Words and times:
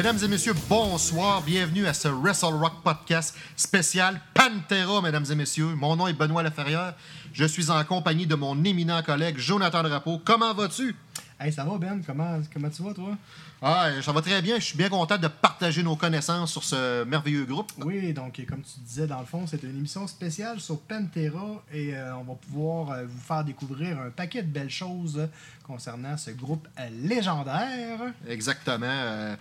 Mesdames 0.00 0.24
et 0.24 0.28
messieurs, 0.28 0.54
bonsoir. 0.66 1.42
Bienvenue 1.42 1.86
à 1.86 1.92
ce 1.92 2.08
Wrestle 2.08 2.54
Rock 2.54 2.82
Podcast 2.82 3.36
spécial 3.54 4.18
Pantera, 4.32 5.02
mesdames 5.02 5.26
et 5.30 5.34
messieurs. 5.34 5.74
Mon 5.74 5.94
nom 5.94 6.06
est 6.06 6.14
Benoît 6.14 6.42
Laferrière. 6.42 6.94
Je 7.34 7.44
suis 7.44 7.70
en 7.70 7.84
compagnie 7.84 8.26
de 8.26 8.34
mon 8.34 8.64
éminent 8.64 9.02
collègue 9.02 9.36
Jonathan 9.36 9.82
Drapeau. 9.82 10.18
Comment 10.24 10.54
vas-tu? 10.54 10.96
Hey, 11.38 11.52
ça 11.52 11.64
va, 11.64 11.76
Ben? 11.76 12.02
Comment, 12.06 12.40
comment 12.50 12.70
tu 12.70 12.82
vas, 12.82 12.94
toi? 12.94 13.16
Ah, 13.60 13.90
ça 14.02 14.12
va 14.12 14.22
très 14.22 14.40
bien. 14.40 14.56
Je 14.58 14.64
suis 14.64 14.78
bien 14.78 14.88
content 14.88 15.18
de 15.18 15.28
partager 15.28 15.82
nos 15.82 15.96
connaissances 15.96 16.50
sur 16.50 16.64
ce 16.64 17.04
merveilleux 17.04 17.44
groupe. 17.44 17.70
Oui, 17.78 18.14
donc, 18.14 18.42
comme 18.48 18.62
tu 18.62 18.80
disais, 18.80 19.06
dans 19.06 19.20
le 19.20 19.26
fond, 19.26 19.46
c'est 19.46 19.62
une 19.62 19.76
émission 19.76 20.06
spéciale 20.06 20.60
sur 20.60 20.80
Pantera 20.80 21.62
et 21.72 21.94
euh, 21.94 22.16
on 22.16 22.24
va 22.24 22.34
pouvoir 22.34 22.90
euh, 22.90 23.04
vous 23.06 23.20
faire 23.20 23.44
découvrir 23.44 24.00
un 24.00 24.10
paquet 24.10 24.42
de 24.42 24.50
belles 24.50 24.70
choses 24.70 25.28
concernant 25.66 26.16
ce 26.16 26.30
groupe 26.30 26.66
euh, 26.78 26.88
légendaire. 27.02 28.00
Exactement. 28.26 29.36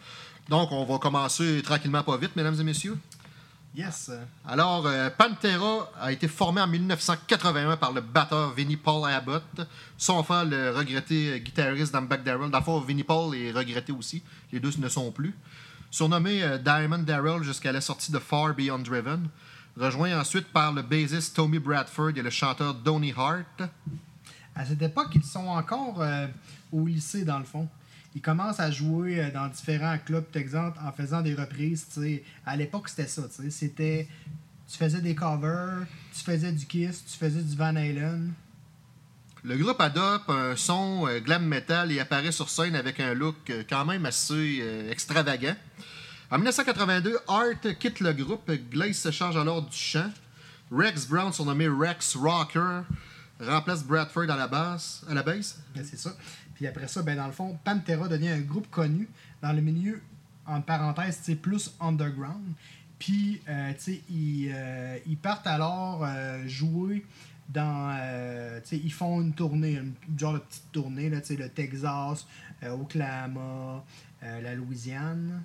Donc, 0.49 0.71
on 0.71 0.83
va 0.83 0.97
commencer 0.97 1.61
tranquillement, 1.63 2.01
pas 2.01 2.17
vite, 2.17 2.35
mesdames 2.35 2.59
et 2.59 2.63
messieurs. 2.63 2.97
Yes. 3.75 4.11
Alors, 4.47 4.87
euh, 4.87 5.11
Pantera 5.15 5.91
a 6.01 6.11
été 6.11 6.27
formé 6.27 6.59
en 6.59 6.67
1981 6.67 7.77
par 7.77 7.91
le 7.91 8.01
batteur 8.01 8.51
Vinnie 8.55 8.75
Paul 8.75 9.07
Abbott, 9.11 9.43
son 9.95 10.23
frère, 10.23 10.45
le 10.45 10.71
regretté 10.71 11.39
guitariste 11.39 11.93
Dimebag 11.93 12.23
Darrell. 12.23 12.49
Fond, 12.63 12.79
Vinnie 12.79 13.03
Paul 13.03 13.35
est 13.35 13.51
regretté 13.51 13.91
aussi. 13.91 14.23
Les 14.51 14.59
deux 14.59 14.71
ne 14.79 14.89
sont 14.89 15.11
plus. 15.11 15.35
Surnommé 15.91 16.41
euh, 16.41 16.57
Diamond 16.57 16.97
Darrell 16.97 17.43
jusqu'à 17.43 17.71
la 17.71 17.81
sortie 17.81 18.11
de 18.11 18.17
Far 18.17 18.55
Beyond 18.55 18.79
Driven. 18.79 19.27
Rejoint 19.77 20.19
ensuite 20.19 20.47
par 20.47 20.73
le 20.73 20.81
bassiste 20.81 21.35
Tommy 21.35 21.59
Bradford 21.59 22.09
et 22.15 22.23
le 22.23 22.29
chanteur 22.31 22.73
Donny 22.73 23.13
Hart. 23.15 23.69
À 24.55 24.65
cette 24.65 24.81
époque, 24.81 25.11
ils 25.13 25.23
sont 25.23 25.47
encore 25.47 26.01
euh, 26.01 26.25
au 26.71 26.87
lycée, 26.87 27.23
dans 27.23 27.37
le 27.37 27.45
fond. 27.45 27.67
Ils 28.15 28.21
commencent 28.21 28.59
à 28.59 28.71
jouer 28.71 29.19
euh, 29.19 29.31
dans 29.31 29.47
différents 29.47 29.97
clubs 30.03 30.25
Texas 30.31 30.73
en 30.83 30.91
faisant 30.91 31.21
des 31.21 31.35
reprises. 31.35 31.85
tu 31.93 32.01
sais. 32.01 32.23
À 32.45 32.55
l'époque, 32.55 32.89
c'était 32.89 33.07
ça. 33.07 33.23
C'était. 33.49 34.07
Tu 34.67 34.77
faisais 34.77 35.01
des 35.01 35.15
covers, 35.15 35.85
tu 36.15 36.23
faisais 36.23 36.51
du 36.51 36.65
Kiss, 36.65 37.03
tu 37.03 37.17
faisais 37.17 37.41
du 37.41 37.55
Van 37.55 37.75
Halen. 37.75 38.31
Le 39.43 39.57
groupe 39.57 39.81
adopte 39.81 40.29
un 40.29 40.55
son 40.55 41.07
euh, 41.07 41.19
glam 41.19 41.43
metal 41.43 41.91
et 41.91 41.99
apparaît 41.99 42.31
sur 42.31 42.49
scène 42.49 42.75
avec 42.75 42.99
un 42.99 43.15
look 43.15 43.49
euh, 43.49 43.63
quand 43.67 43.85
même 43.85 44.05
assez 44.05 44.63
extravagant. 44.91 45.55
En 46.29 46.37
1982, 46.37 47.17
Hart 47.27 47.79
quitte 47.79 47.99
le 48.01 48.13
groupe. 48.13 48.51
Glaze 48.69 48.97
se 48.97 49.09
charge 49.09 49.37
alors 49.37 49.63
du 49.63 49.75
chant. 49.75 50.11
Rex 50.71 51.07
Brown, 51.07 51.33
surnommé 51.33 51.67
Rex 51.67 52.15
Rocker, 52.15 52.81
remplace 53.39 53.83
Bradford 53.83 54.29
à 54.29 54.35
la 54.35 54.47
basse. 54.47 55.03
À 55.09 55.15
la 55.15 55.23
basse. 55.23 55.57
Ben, 55.73 55.83
c'est 55.83 55.97
ça. 55.97 56.15
Puis 56.59 56.67
après 56.67 56.89
ça, 56.89 57.01
ben, 57.03 57.15
dans 57.15 57.25
le 57.25 57.31
fond, 57.31 57.57
Pantera 57.63 58.09
devient 58.09 58.27
un 58.27 58.41
groupe 58.41 58.69
connu 58.69 59.07
dans 59.41 59.53
le 59.53 59.61
milieu, 59.61 60.01
en 60.45 60.59
parenthèse, 60.59 61.21
plus 61.41 61.73
underground. 61.79 62.51
Puis, 62.99 63.41
euh, 63.47 63.71
tu 63.75 63.79
sais, 63.79 64.01
ils, 64.09 64.51
euh, 64.53 64.97
ils 65.07 65.15
partent 65.15 65.47
alors 65.47 66.03
euh, 66.03 66.45
jouer 66.47 67.05
dans. 67.47 67.95
tu 68.61 68.67
sais, 68.67 68.77
ils 68.83 68.91
font 68.91 69.21
une 69.21 69.31
tournée, 69.31 69.75
une 69.75 69.93
genre 70.17 70.33
de 70.33 70.39
petite 70.39 70.69
tournée, 70.73 71.09
tu 71.09 71.27
sais, 71.27 71.35
le 71.37 71.47
Texas, 71.47 72.27
Oklahoma, 72.61 73.85
la 74.21 74.53
Louisiane. 74.53 75.41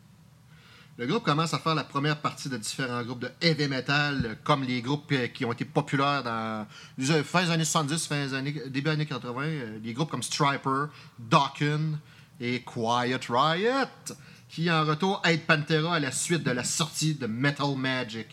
Le 0.96 1.08
groupe 1.08 1.24
commence 1.24 1.52
à 1.52 1.58
faire 1.58 1.74
la 1.74 1.82
première 1.82 2.20
partie 2.20 2.48
de 2.48 2.56
différents 2.56 3.02
groupes 3.02 3.18
de 3.18 3.30
heavy 3.40 3.66
metal, 3.66 4.22
euh, 4.24 4.34
comme 4.44 4.62
les 4.62 4.80
groupes 4.80 5.10
euh, 5.10 5.26
qui 5.26 5.44
ont 5.44 5.50
été 5.50 5.64
populaires 5.64 6.22
dans 6.22 6.68
les 6.96 7.24
fin 7.24 7.42
des 7.42 7.50
années 7.50 7.64
70, 7.64 8.06
fin 8.06 8.24
des 8.24 8.34
années, 8.34 8.62
début 8.68 8.90
années 8.90 9.04
80. 9.04 9.42
euh, 9.42 9.78
Des 9.80 9.92
groupes 9.92 10.12
comme 10.12 10.22
Striper, 10.22 10.84
Dokken 11.18 11.98
et 12.38 12.62
Quiet 12.62 13.18
Riot, 13.28 14.14
qui 14.48 14.70
en 14.70 14.84
retour 14.84 15.20
aident 15.24 15.44
Pantera 15.44 15.96
à 15.96 15.98
la 15.98 16.12
suite 16.12 16.44
de 16.44 16.52
la 16.52 16.62
sortie 16.62 17.16
de 17.16 17.26
Metal 17.26 17.74
Magic. 17.76 18.28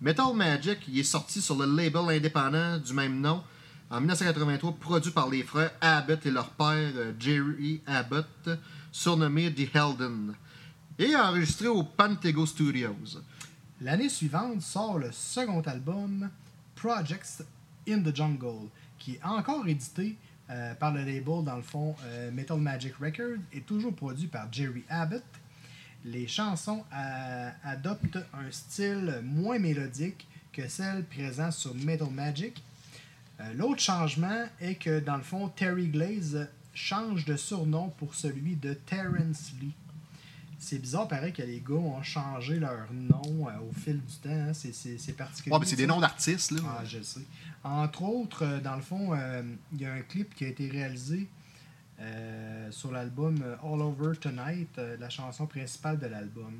Metal 0.00 0.32
Magic 0.34 0.78
est 0.96 1.02
sorti 1.02 1.42
sur 1.42 1.58
le 1.58 1.66
label 1.66 2.16
indépendant 2.16 2.78
du 2.78 2.94
même 2.94 3.20
nom 3.20 3.42
en 3.90 4.00
1983, 4.00 4.72
produit 4.80 5.12
par 5.12 5.28
les 5.28 5.42
frères 5.42 5.72
Abbott 5.82 6.24
et 6.24 6.30
leur 6.30 6.48
père 6.48 6.92
Jerry 7.18 7.82
Abbott, 7.86 8.48
surnommé 8.90 9.52
The 9.52 9.68
Helden 9.76 10.34
et 11.00 11.16
enregistré 11.16 11.66
au 11.66 11.82
Pantego 11.82 12.44
Studios. 12.44 13.18
L'année 13.80 14.10
suivante 14.10 14.60
sort 14.60 14.98
le 14.98 15.10
second 15.10 15.62
album, 15.62 16.28
Projects 16.74 17.42
in 17.88 18.02
the 18.02 18.14
Jungle, 18.14 18.68
qui 18.98 19.12
est 19.12 19.24
encore 19.24 19.66
édité 19.66 20.16
euh, 20.50 20.74
par 20.74 20.92
le 20.92 20.98
label, 20.98 21.42
dans 21.42 21.56
le 21.56 21.62
fond, 21.62 21.96
euh, 22.04 22.30
Metal 22.30 22.58
Magic 22.58 22.92
Records, 22.96 23.38
et 23.50 23.62
toujours 23.62 23.94
produit 23.94 24.26
par 24.26 24.52
Jerry 24.52 24.84
Abbott. 24.90 25.24
Les 26.04 26.28
chansons 26.28 26.84
euh, 26.94 27.50
adoptent 27.64 28.18
un 28.34 28.50
style 28.50 29.22
moins 29.24 29.58
mélodique 29.58 30.28
que 30.52 30.68
celles 30.68 31.04
présentes 31.04 31.54
sur 31.54 31.74
Metal 31.74 32.10
Magic. 32.10 32.62
L'autre 33.54 33.80
changement 33.80 34.44
est 34.60 34.74
que, 34.74 35.00
dans 35.00 35.16
le 35.16 35.22
fond, 35.22 35.48
Terry 35.48 35.88
Glaze 35.88 36.46
change 36.74 37.24
de 37.24 37.36
surnom 37.36 37.88
pour 37.96 38.14
celui 38.14 38.54
de 38.54 38.74
Terrence 38.74 39.52
Lee. 39.62 39.72
C'est 40.62 40.78
bizarre, 40.78 41.08
pareil, 41.08 41.32
que 41.32 41.40
les 41.42 41.60
gars 41.66 41.74
ont 41.74 42.02
changé 42.02 42.56
leur 42.60 42.86
nom 42.92 43.48
euh, 43.48 43.52
au 43.66 43.72
fil 43.72 43.98
du 43.98 44.14
temps. 44.16 44.28
hein. 44.28 44.52
C'est- 44.52 45.16
particulier. 45.16 45.54
Ouais, 45.54 45.58
mais 45.58 45.64
c'est 45.66 45.74
des 45.76 45.86
noms 45.86 46.00
d'artistes, 46.00 46.50
là. 46.50 46.60
Ah, 46.66 46.84
je 46.84 47.00
sais. 47.02 47.20
Entre 47.64 48.02
autres, 48.02 48.44
euh, 48.44 48.60
dans 48.60 48.76
le 48.76 48.82
fond, 48.82 49.14
euh, 49.14 49.42
il 49.72 49.80
y 49.80 49.86
a 49.86 49.92
un 49.94 50.02
clip 50.02 50.34
qui 50.34 50.44
a 50.44 50.48
été 50.48 50.68
réalisé 50.68 51.26
sur 52.70 52.92
l'album 52.92 53.36
All 53.62 53.80
Over 53.82 54.16
Tonight, 54.18 54.80
la 54.98 55.10
chanson 55.10 55.46
principale 55.46 55.98
de 55.98 56.06
l'album. 56.06 56.54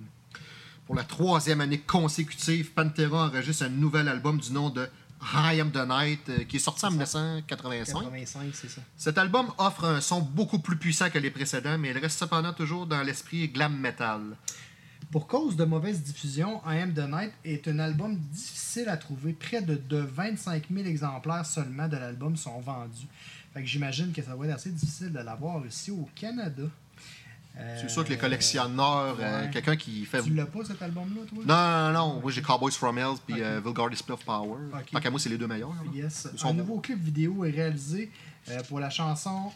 Pour 0.84 0.94
la 0.94 1.05
troisième 1.05 1.62
année 1.62 1.78
consécutive, 1.81 2.72
Pantera 2.72 3.27
enregistre 3.28 3.62
un 3.65 3.71
nouvel 3.71 4.09
album 4.09 4.38
du 4.38 4.53
nom 4.53 4.69
de 4.69 4.87
I 5.22 5.60
Am 5.60 5.70
the 5.70 5.86
Night, 5.86 6.28
euh, 6.28 6.44
qui 6.44 6.56
est 6.56 6.60
sorti 6.60 6.84
en 6.86 6.91
C'est 6.91 7.06
ça. 7.06 7.19
1985. 7.20 8.00
85, 8.00 8.50
c'est 8.54 8.69
ça. 8.70 8.81
Cet 8.97 9.19
album 9.19 9.48
offre 9.58 9.84
un 9.84 10.00
son 10.00 10.20
beaucoup 10.20 10.58
plus 10.58 10.76
puissant 10.76 11.10
que 11.10 11.19
les 11.19 11.31
précédents, 11.31 11.76
mais 11.78 11.91
il 11.91 11.98
reste 11.98 12.19
cependant 12.19 12.53
toujours 12.53 12.86
dans 12.86 13.03
l'esprit 13.03 13.48
glam 13.48 13.76
metal. 13.76 14.20
Pour 15.10 15.26
cause 15.26 15.56
de 15.56 15.64
mauvaise 15.64 16.03
diffusion, 16.03 16.60
I 16.66 16.78
Am 16.78 16.94
the 16.94 17.08
Night 17.10 17.32
est 17.44 17.66
un 17.69 17.81
album 17.81 18.16
difficile 18.16 18.88
à 18.88 18.97
trouver. 18.97 19.32
Près 19.32 19.60
de, 19.60 19.75
de 19.75 19.97
25 19.97 20.66
000 20.72 20.86
exemplaires 20.86 21.44
seulement 21.44 21.88
de 21.88 21.97
l'album 21.97 22.37
sont 22.37 22.60
vendus. 22.60 23.08
Fait 23.52 23.60
que 23.60 23.66
j'imagine 23.66 24.12
que 24.12 24.22
ça 24.22 24.37
va 24.37 24.46
être 24.46 24.55
assez 24.55 24.70
difficile 24.70 25.12
de 25.12 25.19
l'avoir 25.19 25.67
ici 25.67 25.90
au 25.90 26.08
Canada. 26.14 26.62
C'est 27.79 27.91
sûr 27.91 28.05
que 28.05 28.08
les 28.11 28.17
collectionneurs, 28.17 29.17
euh, 29.20 29.44
ouais. 29.44 29.50
quelqu'un 29.50 29.76
qui 29.76 30.05
fait. 30.06 30.23
Tu 30.23 30.32
l'as 30.35 30.47
pas 30.47 30.64
cet 30.64 30.81
album-là, 30.81 31.23
toi? 31.29 31.44
Non, 31.47 31.93
non, 31.93 32.14
non. 32.14 32.20
Moi, 32.20 32.31
j'ai 32.31 32.41
Cowboys 32.43 32.73
from 32.73 32.97
Hell 32.97 33.14
puis 33.26 33.35
Ok. 33.35 33.41
euh, 33.43 33.61
Vulgar 33.62 33.91
Display 33.91 34.14
of 34.14 34.25
Power. 34.25 34.56
Ok. 34.73 34.91
Tant 34.93 35.00
qu'à 35.00 35.11
moi, 35.11 35.20
c'est 35.20 35.29
les 35.29 35.37
deux 35.38 35.47
meilleurs. 35.47 35.75
Yes. 35.93 36.29
Un 36.43 36.55
nouveau 36.55 36.79
clip 36.79 36.99
vidéo 37.02 37.44
est 37.44 37.50
réalisé 37.50 38.11
euh, 38.49 38.62
pour 38.69 38.81
la 38.81 38.88
chanson 38.88 39.52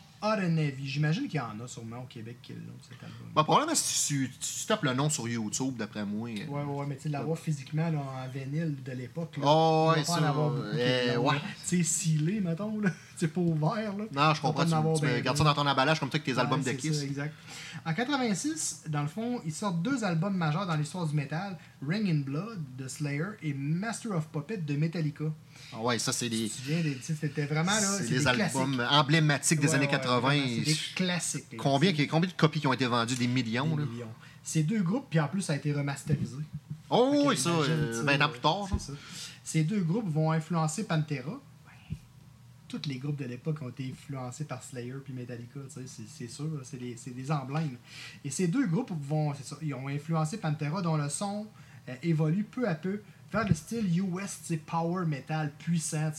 J'imagine 0.82 1.24
qu'il 1.28 1.36
y 1.36 1.40
en 1.40 1.58
a 1.62 1.68
sûrement 1.68 1.98
au 2.02 2.06
Québec 2.06 2.38
qui 2.42 2.52
l'ont, 2.52 2.60
cet 2.82 3.02
album. 3.02 3.28
Bah, 3.34 3.44
probablement, 3.44 3.74
si 3.74 4.06
tu, 4.08 4.30
tu 4.30 4.66
tapes 4.66 4.82
le 4.84 4.94
nom 4.94 5.10
sur 5.10 5.28
YouTube, 5.28 5.76
d'après 5.76 6.04
moi. 6.04 6.28
euh, 6.30 6.46
Ouais, 6.48 6.62
ouais, 6.62 6.86
mais 6.88 6.96
tu 6.96 7.08
l'avoir 7.08 7.38
physiquement 7.38 7.88
là, 7.90 7.98
en 7.98 8.28
vinyle 8.28 8.76
de 8.84 8.92
l'époque. 8.92 9.36
Oh, 9.42 9.92
ouais, 9.94 10.04
ça, 10.04 10.18
euh, 10.18 11.16
ouais. 11.18 11.36
Tu 11.68 11.82
sais, 11.84 12.16
scellé, 12.16 12.40
mettons, 12.40 12.80
là. 12.80 12.90
C'est 13.16 13.28
pas 13.32 13.40
ouvert, 13.40 13.96
là. 13.96 14.04
Non, 14.12 14.34
je 14.34 14.40
comprends. 14.40 14.64
pas 14.66 14.82
Tu, 14.94 15.00
tu 15.00 15.06
ben, 15.06 15.22
gardes 15.22 15.36
ça 15.36 15.44
dans 15.44 15.54
ton 15.54 15.66
emballage 15.66 16.00
comme 16.00 16.10
ça 16.10 16.16
avec 16.16 16.24
tes 16.24 16.36
albums 16.36 16.60
Ouais, 16.62 16.72
de 16.74 16.78
Kiss. 16.78 16.98
ça, 16.98 17.04
exact. 17.04 17.32
En 17.86 17.94
86, 17.94 18.84
dans 18.88 19.02
le 19.02 19.08
fond, 19.08 19.40
ils 19.44 19.52
sortent 19.52 19.80
deux 19.82 20.02
albums 20.02 20.36
majeurs 20.36 20.66
dans 20.66 20.74
l'histoire 20.74 21.06
du 21.06 21.14
métal 21.14 21.56
Ring 21.86 22.08
in 22.08 22.20
Blood 22.24 22.60
de 22.76 22.88
Slayer 22.88 23.26
et 23.42 23.54
Master 23.54 24.12
of 24.12 24.26
Puppet 24.28 24.56
de 24.58 24.74
Metallica. 24.76 25.24
Ah 25.72 25.80
ouais, 25.80 25.98
ça, 26.00 26.12
c'est 26.12 26.28
Tu 26.28 26.48
te 26.48 26.54
souviens, 26.54 26.80
des- 26.82 26.96
tu 26.96 27.02
sais, 27.04 27.14
c'était 27.20 27.46
vraiment 27.46 27.70
là. 27.70 27.80
c'est 27.98 28.08
des 28.08 28.26
albums 28.26 28.74
classiques. 28.74 28.92
emblématiques 28.92 29.60
des 29.60 29.68
Ouais, 29.68 29.74
années 29.76 29.86
ouais, 29.86 29.90
80. 30.20 30.20
vraiment, 30.20 30.46
C'est 30.48 30.70
des 30.70 30.78
classiques. 30.94 31.56
Combien, 31.56 31.92
combien 32.06 32.28
de 32.28 32.34
copies 32.34 32.60
qui 32.60 32.66
ont 32.66 32.72
été 32.72 32.86
vendues? 32.86 33.14
Des 33.16 33.26
millions, 33.26 33.76
Des 33.76 33.82
là? 33.82 33.88
millions. 33.88 34.12
Ces 34.42 34.62
deux 34.62 34.82
groupes, 34.82 35.06
puis 35.08 35.20
en 35.20 35.28
plus, 35.28 35.42
ça 35.42 35.54
a 35.54 35.56
été 35.56 35.72
remasterisé. 35.72 36.36
Oh, 36.90 37.24
oui, 37.26 37.36
ça, 37.36 37.50
imagine, 37.50 37.72
euh, 37.72 37.90
tu 37.92 38.06
sais, 38.06 38.18
20 38.18 38.24
ans 38.24 38.28
plus 38.28 38.40
tard. 38.40 38.68
ça. 38.78 38.92
Ces 39.42 39.64
deux 39.64 39.80
groupes 39.80 40.08
vont 40.08 40.32
influencer 40.32 40.84
Pantera. 40.84 41.40
Ben, 41.66 41.96
tous 42.68 42.82
les 42.86 42.98
groupes 42.98 43.16
de 43.16 43.24
l'époque 43.24 43.60
ont 43.62 43.68
été 43.70 43.90
influencés 43.90 44.44
par 44.44 44.62
Slayer 44.62 44.94
puis 45.04 45.12
Metallica, 45.12 45.60
c'est 45.68 46.28
sûr, 46.28 46.50
c'est 46.62 46.78
des, 47.14 47.30
emblèmes. 47.30 47.76
Et 48.24 48.30
ces 48.30 48.48
deux 48.48 48.66
groupes 48.66 48.92
vont, 49.08 49.32
ça, 49.34 49.56
ils 49.62 49.74
ont 49.74 49.88
influencé 49.88 50.36
Pantera, 50.38 50.82
dont 50.82 50.96
le 50.96 51.08
son 51.08 51.46
euh, 51.88 51.94
évolue 52.02 52.44
peu 52.44 52.68
à 52.68 52.74
peu 52.74 53.00
vers 53.34 53.48
le 53.48 53.54
style 53.54 54.00
US, 54.00 54.38
tu 54.40 54.54
sais, 54.54 54.56
power 54.56 55.04
metal 55.06 55.50
puissant, 55.58 56.12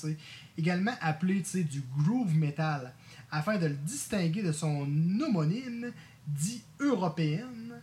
également 0.57 0.94
appelé 1.00 1.41
du 1.63 1.81
groove 1.97 2.35
metal, 2.35 2.94
afin 3.31 3.57
de 3.57 3.67
le 3.67 3.73
distinguer 3.73 4.44
de 4.44 4.51
son 4.51 4.81
homonyme 5.21 5.94
dit 6.27 6.62
européenne. 6.81 7.81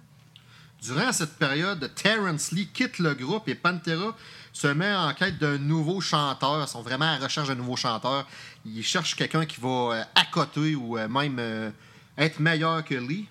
Durant 0.83 1.13
cette 1.13 1.39
période, 1.39 1.91
Terrence 1.95 2.53
Lee 2.53 2.69
quitte 2.75 2.99
le 2.99 3.15
groupe 3.15 3.49
et 3.49 3.55
Pantera 3.55 4.15
se 4.53 4.67
met 4.67 4.95
en 4.95 5.15
quête 5.15 5.39
d'un 5.39 5.57
nouveau 5.57 6.03
chanteur. 6.03 6.61
Ils 6.61 6.69
sont 6.69 6.83
vraiment 6.83 7.07
à 7.07 7.19
la 7.19 7.25
recherche 7.25 7.49
d'un 7.49 7.55
nouveau 7.55 7.77
chanteur. 7.77 8.27
Ils 8.67 8.83
cherchent 8.83 9.15
quelqu'un 9.15 9.47
qui 9.47 9.61
va 9.61 9.69
euh, 9.69 10.05
accoter 10.15 10.75
ou 10.75 10.99
euh, 10.99 11.09
même 11.09 11.37
euh, 11.39 11.71
être 12.19 12.39
meilleur 12.41 12.85
que 12.85 12.97
Lee. 12.97 13.29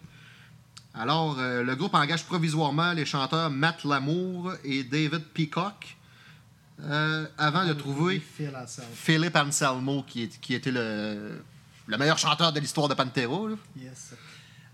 Alors, 0.94 1.40
euh, 1.40 1.64
le 1.64 1.76
groupe 1.76 1.94
engage 1.94 2.26
provisoirement 2.26 2.92
les 2.94 3.06
chanteurs 3.06 3.50
Matt 3.50 3.84
Lamour 3.86 4.54
et 4.64 4.84
David 4.84 5.24
Peacock 5.34 5.96
euh, 6.84 7.26
avant 7.38 7.66
de 7.66 7.74
trouver 7.74 8.20
Phil 8.20 8.54
Anselmo. 8.56 8.90
Philip 8.94 9.36
Anselmo, 9.36 10.04
qui, 10.04 10.24
est- 10.24 10.40
qui 10.42 10.54
était 10.54 10.72
le, 10.72 11.42
le 11.88 11.98
meilleur 11.98 12.18
chanteur 12.18 12.52
de 12.52 12.60
l'histoire 12.60 12.90
de 12.90 12.94
Pantera. 12.94 13.50
là. 13.50 13.56
Yes. 13.80 14.14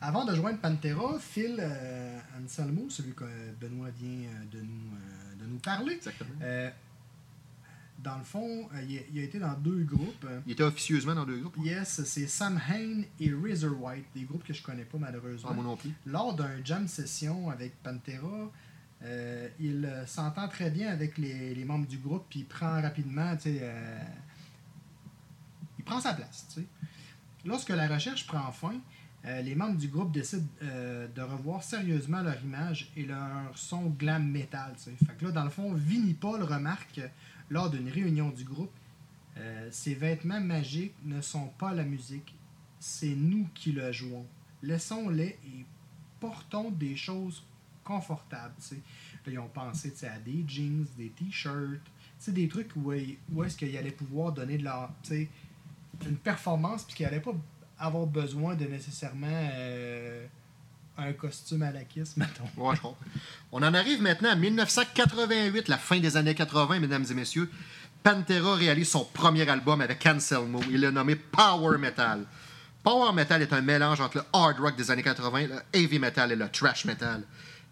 Avant 0.02 0.25
de 0.25 0.36
joindre 0.36 0.60
Pantera, 0.60 1.18
Phil 1.19 1.58
euh, 1.60 2.19
Anselmo, 2.44 2.88
celui 2.90 3.14
que 3.14 3.25
Benoît 3.60 3.90
vient 4.00 4.30
de 4.52 4.60
nous, 4.62 5.44
de 5.44 5.46
nous 5.48 5.58
parler, 5.60 5.94
Exactement. 5.94 6.30
Dans 7.99 8.17
le 8.17 8.23
fond, 8.23 8.69
euh, 8.73 8.81
il, 8.88 8.97
a, 8.97 9.01
il 9.11 9.19
a 9.19 9.23
été 9.23 9.39
dans 9.39 9.53
deux 9.53 9.83
groupes. 9.83 10.27
Il 10.45 10.51
était 10.51 10.63
officieusement 10.63 11.15
dans 11.15 11.25
deux 11.25 11.39
groupes. 11.39 11.57
Yes, 11.63 12.03
c'est 12.03 12.27
Sam 12.27 12.59
Hain 12.69 13.03
et 13.19 13.33
Razor 13.33 13.81
White, 13.81 14.05
des 14.15 14.23
groupes 14.23 14.44
que 14.44 14.53
je 14.53 14.61
connais 14.61 14.85
pas 14.85 14.97
malheureusement. 14.97 15.49
Ah, 15.51 15.55
moi 15.55 15.63
non 15.63 15.75
plus. 15.75 15.91
Lors 16.05 16.35
d'un 16.35 16.63
jam 16.63 16.88
session 16.88 17.49
avec 17.49 17.81
Pantera, 17.81 18.51
euh, 19.03 19.47
il 19.59 19.85
euh, 19.85 20.05
s'entend 20.05 20.47
très 20.47 20.71
bien 20.71 20.89
avec 20.89 21.17
les, 21.17 21.53
les 21.53 21.65
membres 21.65 21.88
du 21.88 21.97
groupe, 21.97 22.25
puis 22.29 22.39
il 22.39 22.45
prend 22.45 22.81
rapidement, 22.81 23.35
tu 23.35 23.44
sais, 23.44 23.59
euh, 23.61 23.99
il 25.77 25.85
prend 25.85 25.99
sa 25.99 26.13
place, 26.13 26.47
tu 26.49 26.61
sais. 26.61 26.67
Lorsque 27.45 27.69
la 27.69 27.88
recherche 27.88 28.25
prend 28.27 28.51
fin, 28.51 28.73
les 29.23 29.55
membres 29.55 29.77
du 29.77 29.89
groupe 29.89 30.11
décident 30.11 30.47
de 30.61 31.21
revoir 31.21 31.61
sérieusement 31.63 32.21
leur 32.21 32.41
image 32.44 32.91
et 32.95 33.05
leur 33.05 33.51
son 33.55 33.88
glam 33.89 34.25
metal, 34.25 34.73
tu 34.77 34.83
sais. 34.83 35.05
Fait 35.05 35.13
que 35.17 35.25
là, 35.25 35.31
dans 35.31 35.44
le 35.44 35.49
fond, 35.49 35.73
Vinnie 35.73 36.13
Paul 36.13 36.44
remarque 36.44 37.01
lors 37.49 37.69
d'une 37.69 37.89
réunion 37.89 38.29
du 38.29 38.44
groupe, 38.44 38.73
euh, 39.38 39.69
ces 39.71 39.94
vêtements 39.94 40.41
magiques 40.41 40.95
ne 41.03 41.21
sont 41.21 41.47
pas 41.57 41.73
la 41.73 41.83
musique, 41.83 42.35
c'est 42.79 43.15
nous 43.15 43.47
qui 43.53 43.71
le 43.71 43.91
jouons. 43.91 44.25
Laissons-les 44.63 45.38
et 45.45 45.65
portons 46.19 46.71
des 46.71 46.95
choses 46.95 47.44
confortables. 47.83 48.55
Là, 48.71 48.77
ils 49.31 49.39
ont 49.39 49.47
pensé 49.47 49.94
à 50.05 50.19
des 50.19 50.44
jeans, 50.47 50.85
des 50.97 51.09
t-shirts, 51.09 51.81
des 52.27 52.47
trucs 52.47 52.75
où, 52.75 52.91
où 53.33 53.44
est-ce 53.44 53.57
qu'ils 53.57 53.77
allaient 53.77 53.91
pouvoir 53.91 54.31
donner 54.33 54.57
de 54.57 55.27
une 56.05 56.17
performance 56.17 56.83
puis 56.83 56.95
qu'ils 56.95 57.05
n'allaient 57.05 57.21
pas 57.21 57.35
avoir 57.79 58.05
besoin 58.05 58.55
de 58.55 58.65
nécessairement 58.65 59.27
euh, 59.53 60.25
un 60.97 61.13
costume 61.13 61.63
à 61.63 61.71
la 61.71 61.83
kiss, 61.83 62.17
mettons. 62.17 62.95
On 63.51 63.63
en 63.63 63.73
arrive 63.73 64.01
maintenant 64.01 64.31
à 64.31 64.35
1988, 64.35 65.67
la 65.67 65.77
fin 65.77 65.99
des 65.99 66.17
années 66.17 66.35
80, 66.35 66.79
mesdames 66.79 67.05
et 67.09 67.13
messieurs. 67.13 67.49
Pantera 68.03 68.55
réalise 68.55 68.89
son 68.89 69.05
premier 69.05 69.47
album 69.49 69.81
avec 69.81 70.05
Anselmo. 70.05 70.61
Il 70.71 70.83
est 70.83 70.91
nommé 70.91 71.15
Power 71.15 71.77
Metal. 71.77 72.25
Power 72.83 73.13
Metal 73.13 73.41
est 73.41 73.53
un 73.53 73.61
mélange 73.61 73.99
entre 73.99 74.17
le 74.17 74.23
hard 74.33 74.59
rock 74.59 74.75
des 74.75 74.89
années 74.91 75.03
80, 75.03 75.47
le 75.47 75.61
heavy 75.73 75.99
metal 75.99 76.31
et 76.31 76.35
le 76.35 76.49
thrash 76.49 76.85
metal. 76.85 77.23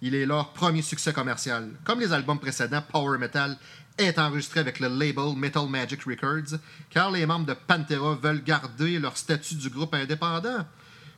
Il 0.02 0.14
est 0.14 0.26
leur 0.26 0.52
premier 0.52 0.82
succès 0.82 1.14
commercial. 1.14 1.70
Comme 1.84 2.02
les 2.02 2.12
albums 2.12 2.40
précédents, 2.40 2.84
Power 2.92 3.18
Metal 3.18 3.58
est 3.98 4.20
enregistré 4.20 4.60
avec 4.60 4.80
le 4.80 4.90
label 4.90 5.36
Metal 5.38 5.68
Magic 5.70 6.04
Records, 6.04 6.60
car 6.90 7.12
les 7.12 7.26
membres 7.26 7.46
de 7.46 7.54
Pantera 7.54 8.16
veulent 8.16 8.44
garder 8.44 9.00
leur 9.00 9.16
statut 9.16 9.56
du 9.56 9.70
groupe 9.70 9.94
indépendant. 9.94 10.66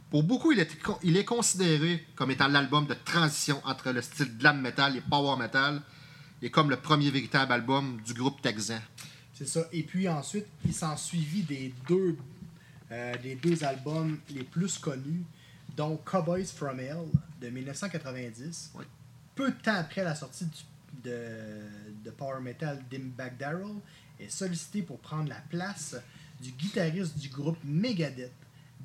Pour 0.09 0.24
beaucoup, 0.24 0.51
il 0.54 0.59
est, 0.59 0.69
il 1.04 1.18
est 1.18 1.25
considéré 1.25 2.06
comme 2.15 2.31
étant 2.31 2.48
l'album 2.48 2.86
de 2.88 2.94
transition 2.94 3.62
entre 3.65 3.92
le 3.92 4.01
style 4.01 4.38
glam 4.38 4.62
metal 4.62 4.95
et 4.95 5.01
power 5.01 5.38
metal, 5.38 5.81
et 6.42 6.50
comme 6.50 6.69
le 6.69 6.77
premier 6.77 7.09
véritable 7.12 7.51
album 7.51 8.00
du 8.06 8.13
groupe 8.13 8.42
texan. 8.42 8.80
C'est 9.33 9.48
ça. 9.48 9.68
Et 9.74 9.83
puis 9.83 10.07
ensuite, 10.07 10.45
il 10.65 10.74
s'en 10.74 10.95
suivit 10.95 11.44
des 11.44 11.74
deux, 11.88 12.18
euh, 12.92 13.13
des 13.21 13.36
deux 13.36 13.63
albums 13.63 14.18
les 14.30 14.44
plus 14.44 14.77
connus, 14.77 15.24
dont 15.75 15.98
Cowboys 15.98 16.45
from 16.45 16.80
Hell 16.80 17.06
de 17.42 17.50
1990. 17.50 18.71
Oui. 18.75 18.86
Peu 19.36 19.51
de 19.51 19.57
temps 19.62 19.75
après 19.75 20.04
la 20.04 20.15
sortie 20.15 20.45
du- 20.45 21.01
de, 21.04 21.19
de 22.06 22.09
Power 22.12 22.39
Metal, 22.42 22.81
Dimebag 22.89 23.38
Darrell 23.38 23.75
est 24.19 24.30
sollicité 24.30 24.81
pour 24.81 25.00
prendre 25.00 25.30
la 25.30 25.42
place 25.50 25.95
du 26.42 26.51
guitariste 26.51 27.18
du 27.19 27.30
groupe 27.30 27.57
Megadeth. 27.63 28.31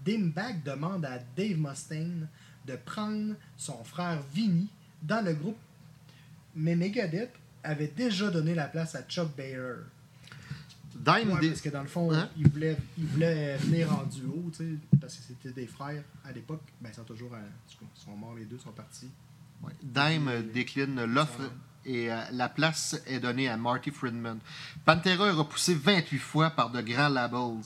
Dimebag 0.04 0.62
demande 0.62 1.04
à 1.04 1.18
Dave 1.36 1.58
Mustaine 1.58 2.28
de 2.66 2.76
prendre 2.76 3.34
son 3.56 3.82
frère 3.84 4.20
Vinny 4.34 4.68
dans 5.02 5.24
le 5.24 5.32
groupe, 5.34 5.58
mais 6.54 6.76
Megadeth 6.76 7.32
avait 7.62 7.88
déjà 7.94 8.30
donné 8.30 8.54
la 8.54 8.66
place 8.68 8.94
à 8.94 9.02
Chuck 9.02 9.34
Bayer. 9.36 9.74
Dime 10.94 11.32
Ouais, 11.32 11.48
parce 11.48 11.60
que 11.60 11.68
dans 11.70 11.82
le 11.82 11.88
fond, 11.88 12.12
Hein? 12.12 12.28
ils, 12.36 12.48
voulaient, 12.48 12.76
ils 12.98 13.06
voulaient 13.06 13.56
venir 13.56 13.90
en 13.92 14.02
duo, 14.04 14.50
parce 15.00 15.16
que 15.16 15.22
c'était 15.26 15.52
des 15.52 15.66
frères 15.66 16.02
à 16.24 16.32
l'époque. 16.32 16.62
Ben, 16.80 16.90
ils 16.92 16.94
sont 16.94 17.04
toujours. 17.04 17.34
à- 17.34 17.38
ils 17.70 18.00
sont 18.04 18.14
morts, 18.16 18.34
les 18.34 18.44
deux 18.44 18.58
sont 18.58 18.72
partis. 18.72 19.08
Ouais. 19.62 19.72
Dime 19.82 20.28
euh, 20.28 20.42
décline 20.42 21.04
l'offre 21.04 21.50
et 21.84 22.12
euh, 22.12 22.20
la 22.32 22.48
place 22.48 23.00
est 23.06 23.20
donnée 23.20 23.48
à 23.48 23.56
Marty 23.56 23.90
Friedman. 23.90 24.38
Pantera 24.84 25.28
est 25.28 25.30
repoussé 25.30 25.74
28 25.74 26.18
fois 26.18 26.50
par 26.50 26.70
de 26.70 26.80
grands 26.82 27.08
labels. 27.08 27.62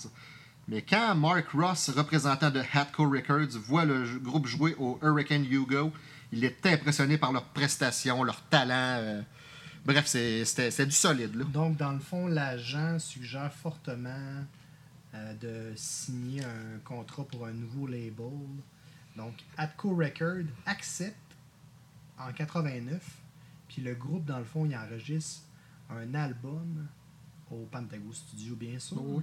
Mais 0.69 0.83
quand 0.83 1.15
Mark 1.15 1.49
Ross, 1.51 1.91
représentant 1.91 2.51
de 2.51 2.61
Hatco 2.73 3.09
Records, 3.09 3.59
voit 3.61 3.85
le 3.85 4.19
groupe 4.19 4.47
jouer 4.47 4.75
au 4.79 4.99
Hurricane 5.03 5.45
Hugo, 5.45 5.93
il 6.33 6.45
est 6.45 6.67
impressionné 6.67 7.19
par 7.19 7.33
leurs 7.33 7.45
prestations, 7.47 8.25
leur 8.25 8.43
talent. 8.43 8.99
euh, 9.01 9.23
Bref, 9.85 10.07
c'est- 10.07 10.45
c'était 10.45 10.85
du 10.87 10.91
solide. 10.93 11.37
Là. 11.37 11.45
Donc, 11.45 11.77
dans 11.77 11.93
le 11.93 12.01
fond, 12.01 12.27
l'agent 12.27 12.99
suggère 12.99 13.53
fortement 13.53 14.45
euh, 15.15 15.35
de 15.35 15.73
signer 15.77 16.43
un 16.45 16.79
contrat 16.85 17.23
pour 17.25 17.47
un 17.47 17.53
nouveau 17.53 17.87
label. 17.87 18.27
Donc, 19.17 19.33
Atco 19.57 19.95
Records 19.95 20.45
accepte 20.67 21.17
en 22.19 22.33
89, 22.33 23.01
puis 23.69 23.81
le 23.81 23.95
groupe, 23.95 24.25
dans 24.27 24.39
le 24.39 24.45
fond, 24.45 24.67
il 24.67 24.77
enregistre 24.77 25.43
un 25.89 26.13
album 26.15 26.87
au 27.51 27.65
Pantago 27.71 28.13
Studio, 28.13 28.57
bien 28.57 28.79
sûr. 28.81 29.01
Oui. 29.01 29.23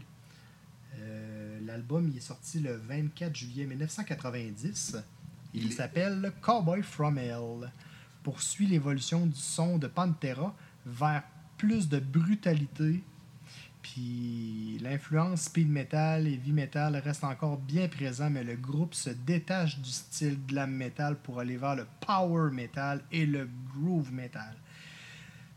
Euh, 0.99 1.59
L'album 1.65 2.11
est 2.15 2.19
sorti 2.19 2.59
le 2.59 2.75
24 2.75 3.35
juillet 3.35 3.65
1990. 3.65 4.97
Il, 5.53 5.71
s'appelle 5.71 6.31
Cowboy 6.41 6.81
From 6.81 7.17
Hell. 7.17 7.71
Poursuit 8.23 8.67
l'évolution 8.67 9.25
du 9.25 9.39
son 9.39 9.77
de 9.77 9.87
Pantera 9.87 10.55
vers 10.85 11.23
plus 11.57 11.87
de 11.89 11.99
brutalité. 11.99 13.03
Puis 13.81 14.79
l'influence 14.81 15.43
speed 15.43 15.69
metal 15.69 16.27
et 16.27 16.33
heavy 16.33 16.53
metal 16.53 16.95
reste 16.95 17.23
encore 17.23 17.57
bien 17.57 17.87
présent, 17.87 18.29
mais 18.29 18.43
le 18.43 18.55
groupe 18.55 18.93
se 18.93 19.09
détache 19.09 19.79
du 19.79 19.89
style 19.89 20.39
glam 20.47 20.71
metal 20.71 21.17
pour 21.17 21.39
aller 21.39 21.57
vers 21.57 21.75
le 21.75 21.85
power 22.05 22.51
metal 22.51 23.01
et 23.11 23.25
le 23.25 23.49
groove 23.73 24.11
metal. 24.11 24.55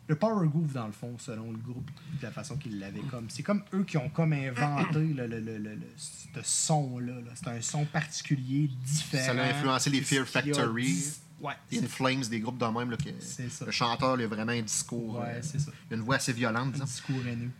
Le 0.09 0.15
power 0.15 0.47
groove, 0.49 0.73
dans 0.73 0.87
le 0.87 0.93
fond, 0.93 1.17
selon 1.19 1.51
le 1.51 1.59
groupe, 1.59 1.91
de 2.21 2.23
la 2.23 2.31
façon 2.31 2.57
qu'ils 2.57 2.79
l'avaient 2.79 3.01
comme. 3.11 3.29
C'est 3.29 3.43
comme 3.43 3.63
eux 3.75 3.83
qui 3.85 3.97
ont 3.97 4.09
comme 4.09 4.33
inventé 4.33 5.01
le, 5.01 5.27
le, 5.27 5.41
le, 5.41 5.59
le- 5.59 5.75
le- 5.75 5.81
ce 5.97 6.29
son-là. 6.45 7.15
là. 7.15 7.31
C'est 7.35 7.49
un 7.49 7.61
son 7.61 7.85
particulier, 7.87 8.71
différent. 8.85 9.35
Ça 9.35 9.43
a 9.43 9.51
influencé 9.51 9.91
les 9.91 10.01
Fear 10.03 10.27
Factory, 10.27 10.97
Ouais, 11.41 11.53
In 11.75 11.87
Flames, 11.87 12.23
des 12.31 12.41
groupes 12.41 12.57
de 12.59 12.65
même. 12.65 12.91
Là, 12.91 12.97
que 12.97 13.11
ça. 13.21 13.65
le 13.67 13.71
chanteur 13.73 14.19
il 14.19 14.25
a 14.25 14.27
vraiment 14.29 14.53
un 14.53 14.63
discours. 14.63 15.19
Ouais, 15.21 15.27
euh, 15.35 15.41
c'est 15.43 15.59
ça. 15.59 15.71
il 15.91 15.95
a 15.95 15.97
une 15.99 16.03
voix 16.03 16.15
assez 16.17 16.33
violente, 16.33 16.69
Un 16.69 16.71
disons. 16.71 16.85
discours 16.87 17.27
haineux. 17.27 17.51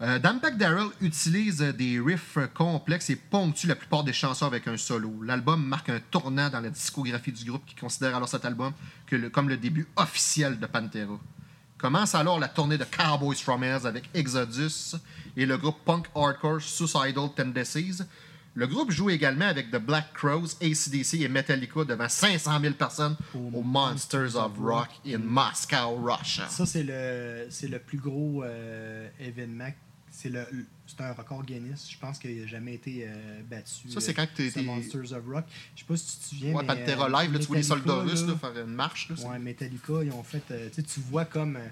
Euh, 0.00 0.18
Darrell 0.18 0.88
utilise 1.00 1.62
euh, 1.62 1.72
des 1.72 1.98
riffs 2.00 2.36
euh, 2.36 2.46
complexes 2.48 3.10
et 3.10 3.16
ponctue 3.16 3.66
la 3.66 3.76
plupart 3.76 4.04
des 4.04 4.12
chansons 4.12 4.46
avec 4.46 4.68
un 4.68 4.76
solo. 4.76 5.22
L'album 5.22 5.64
marque 5.64 5.88
un 5.88 6.00
tournant 6.10 6.48
dans 6.50 6.60
la 6.60 6.68
discographie 6.70 7.32
du 7.32 7.44
groupe 7.44 7.64
qui 7.64 7.74
considère 7.74 8.14
alors 8.14 8.28
cet 8.28 8.44
album 8.44 8.72
que 9.06 9.16
le- 9.16 9.30
comme 9.30 9.48
le 9.48 9.56
début 9.56 9.86
officiel 9.96 10.58
de 10.60 10.66
Pantera. 10.66 11.18
Commence 11.84 12.14
alors 12.14 12.40
la 12.40 12.48
tournée 12.48 12.78
de 12.78 12.84
Cowboys 12.84 13.36
from 13.36 13.62
Hell 13.62 13.86
avec 13.86 14.08
Exodus 14.14 14.96
et 15.36 15.44
le 15.44 15.58
groupe 15.58 15.84
punk 15.84 16.06
hardcore 16.14 16.62
Suicidal 16.62 17.28
Tendencies. 17.36 18.00
Le 18.54 18.66
groupe 18.66 18.90
joue 18.90 19.10
également 19.10 19.44
avec 19.44 19.70
The 19.70 19.76
Black 19.76 20.14
Crows, 20.14 20.56
ACDC 20.62 21.20
et 21.20 21.28
Metallica 21.28 21.84
devant 21.84 22.08
500 22.08 22.58
000 22.58 22.72
personnes 22.72 23.18
au 23.34 23.60
Monsters 23.60 24.34
of 24.34 24.52
Rock 24.58 24.88
in 25.06 25.18
Moscow, 25.18 26.00
Russia. 26.02 26.48
Ça, 26.48 26.64
c'est 26.64 26.84
le, 26.84 27.48
c'est 27.50 27.68
le 27.68 27.78
plus 27.78 27.98
gros 27.98 28.42
euh, 28.42 29.06
événement. 29.20 29.68
C'est, 30.16 30.28
le, 30.28 30.46
c'est 30.86 31.00
un 31.00 31.12
record 31.12 31.42
Guinness. 31.44 31.90
Je 31.90 31.98
pense 31.98 32.20
qu'il 32.20 32.40
n'a 32.40 32.46
jamais 32.46 32.74
été 32.74 33.04
euh, 33.08 33.42
battu. 33.50 33.90
Ça, 33.90 34.00
c'est 34.00 34.14
quand 34.14 34.26
tu 34.34 34.48
c'est 34.48 34.62
Monsters 34.62 35.12
of 35.12 35.26
Rock. 35.26 35.44
Je 35.74 35.80
sais 35.80 35.86
pas 35.86 35.96
si 35.96 36.06
tu 36.06 36.22
te 36.22 36.28
souviens. 36.28 36.54
Ouais, 36.54 36.64
Pantera 36.64 37.06
euh, 37.08 37.22
Live, 37.22 37.32
là, 37.32 37.38
tu 37.40 37.46
vois 37.46 37.56
les 37.56 37.62
soldats 37.64 37.94
russes 37.96 38.22
là, 38.26 38.36
faire 38.36 38.58
une 38.64 38.72
marche. 38.74 39.08
Là, 39.10 39.16
Ouais, 39.28 39.38
Metallica, 39.40 40.04
ils 40.04 40.12
ont 40.12 40.22
fait. 40.22 40.42
euh, 40.52 40.68
tu 40.70 41.00
vois 41.00 41.24
comme 41.24 41.56
euh, 41.56 41.66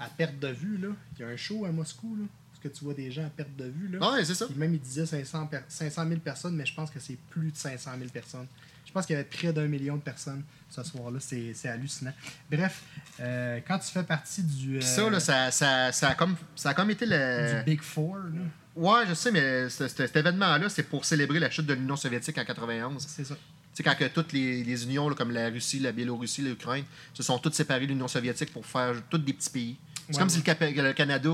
à 0.00 0.08
perte 0.08 0.38
de 0.38 0.48
vue, 0.48 0.78
là. 0.78 0.88
Il 1.18 1.20
y 1.20 1.24
a 1.24 1.28
un 1.28 1.36
show 1.36 1.66
à 1.66 1.72
Moscou, 1.72 2.16
là. 2.16 2.24
Parce 2.52 2.62
que 2.62 2.78
tu 2.78 2.84
vois 2.86 2.94
des 2.94 3.10
gens 3.12 3.26
à 3.26 3.30
perte 3.30 3.54
de 3.54 3.66
vue, 3.66 3.88
là. 3.88 4.12
Ouais, 4.14 4.24
c'est 4.24 4.34
ça. 4.34 4.46
Puis 4.46 4.56
même, 4.56 4.72
il 4.72 4.80
disait 4.80 5.04
500, 5.04 5.46
per- 5.48 5.60
500 5.68 6.08
000 6.08 6.20
personnes, 6.20 6.56
mais 6.56 6.64
je 6.64 6.74
pense 6.74 6.90
que 6.90 6.98
c'est 6.98 7.18
plus 7.28 7.50
de 7.50 7.56
500 7.56 7.90
000 7.98 8.08
personnes. 8.10 8.46
Je 8.94 9.00
pense 9.00 9.06
qu'il 9.06 9.14
y 9.14 9.18
avait 9.18 9.28
près 9.28 9.52
d'un 9.52 9.66
million 9.66 9.96
de 9.96 10.02
personnes 10.02 10.44
ce 10.70 10.80
soir-là. 10.84 11.18
C'est 11.18 11.68
hallucinant. 11.68 12.12
Bref, 12.48 12.80
euh, 13.18 13.58
quand 13.66 13.76
tu 13.80 13.88
fais 13.90 14.04
partie 14.04 14.40
du, 14.44 14.76
euh, 14.76 14.80
ça, 14.80 15.10
là, 15.10 15.18
ça, 15.18 15.50
ça, 15.50 15.90
ça, 15.90 16.10
a 16.10 16.14
comme, 16.14 16.36
ça 16.54 16.68
a 16.70 16.74
comme 16.74 16.90
été 16.92 17.04
le. 17.04 17.58
du 17.58 17.64
Big 17.64 17.82
Four, 17.82 18.18
là, 18.18 18.42
Ouais, 18.76 19.02
je 19.08 19.14
sais, 19.14 19.32
mais 19.32 19.68
ce- 19.68 19.88
ce- 19.88 19.96
cet 20.06 20.14
événement-là, 20.14 20.68
c'est 20.68 20.84
pour 20.84 21.04
célébrer 21.04 21.40
la 21.40 21.50
chute 21.50 21.66
de 21.66 21.74
l'Union 21.74 21.96
soviétique 21.96 22.38
en 22.38 22.44
91. 22.44 23.04
c'est 23.08 23.24
ça. 23.24 23.34
Tu 23.34 23.40
sais, 23.72 23.82
quand 23.82 23.96
que 23.96 24.04
toutes 24.04 24.32
les, 24.32 24.62
les 24.62 24.84
unions, 24.84 25.08
là, 25.08 25.16
comme 25.16 25.32
la 25.32 25.48
Russie, 25.48 25.80
la 25.80 25.90
Biélorussie, 25.90 26.42
l'Ukraine, 26.42 26.84
se 27.14 27.24
sont 27.24 27.38
toutes 27.40 27.54
séparées 27.56 27.86
de 27.86 27.92
l'Union 27.92 28.06
soviétique 28.06 28.52
pour 28.52 28.64
faire 28.64 28.94
toutes 29.10 29.24
des 29.24 29.32
petits 29.32 29.50
pays. 29.50 29.76
C'est 30.06 30.12
Ouais, 30.14 30.18
comme 30.18 30.28
ouais. 30.28 30.34
si 30.34 30.74
le, 30.76 30.82
le 30.88 30.92
Canada 30.92 31.30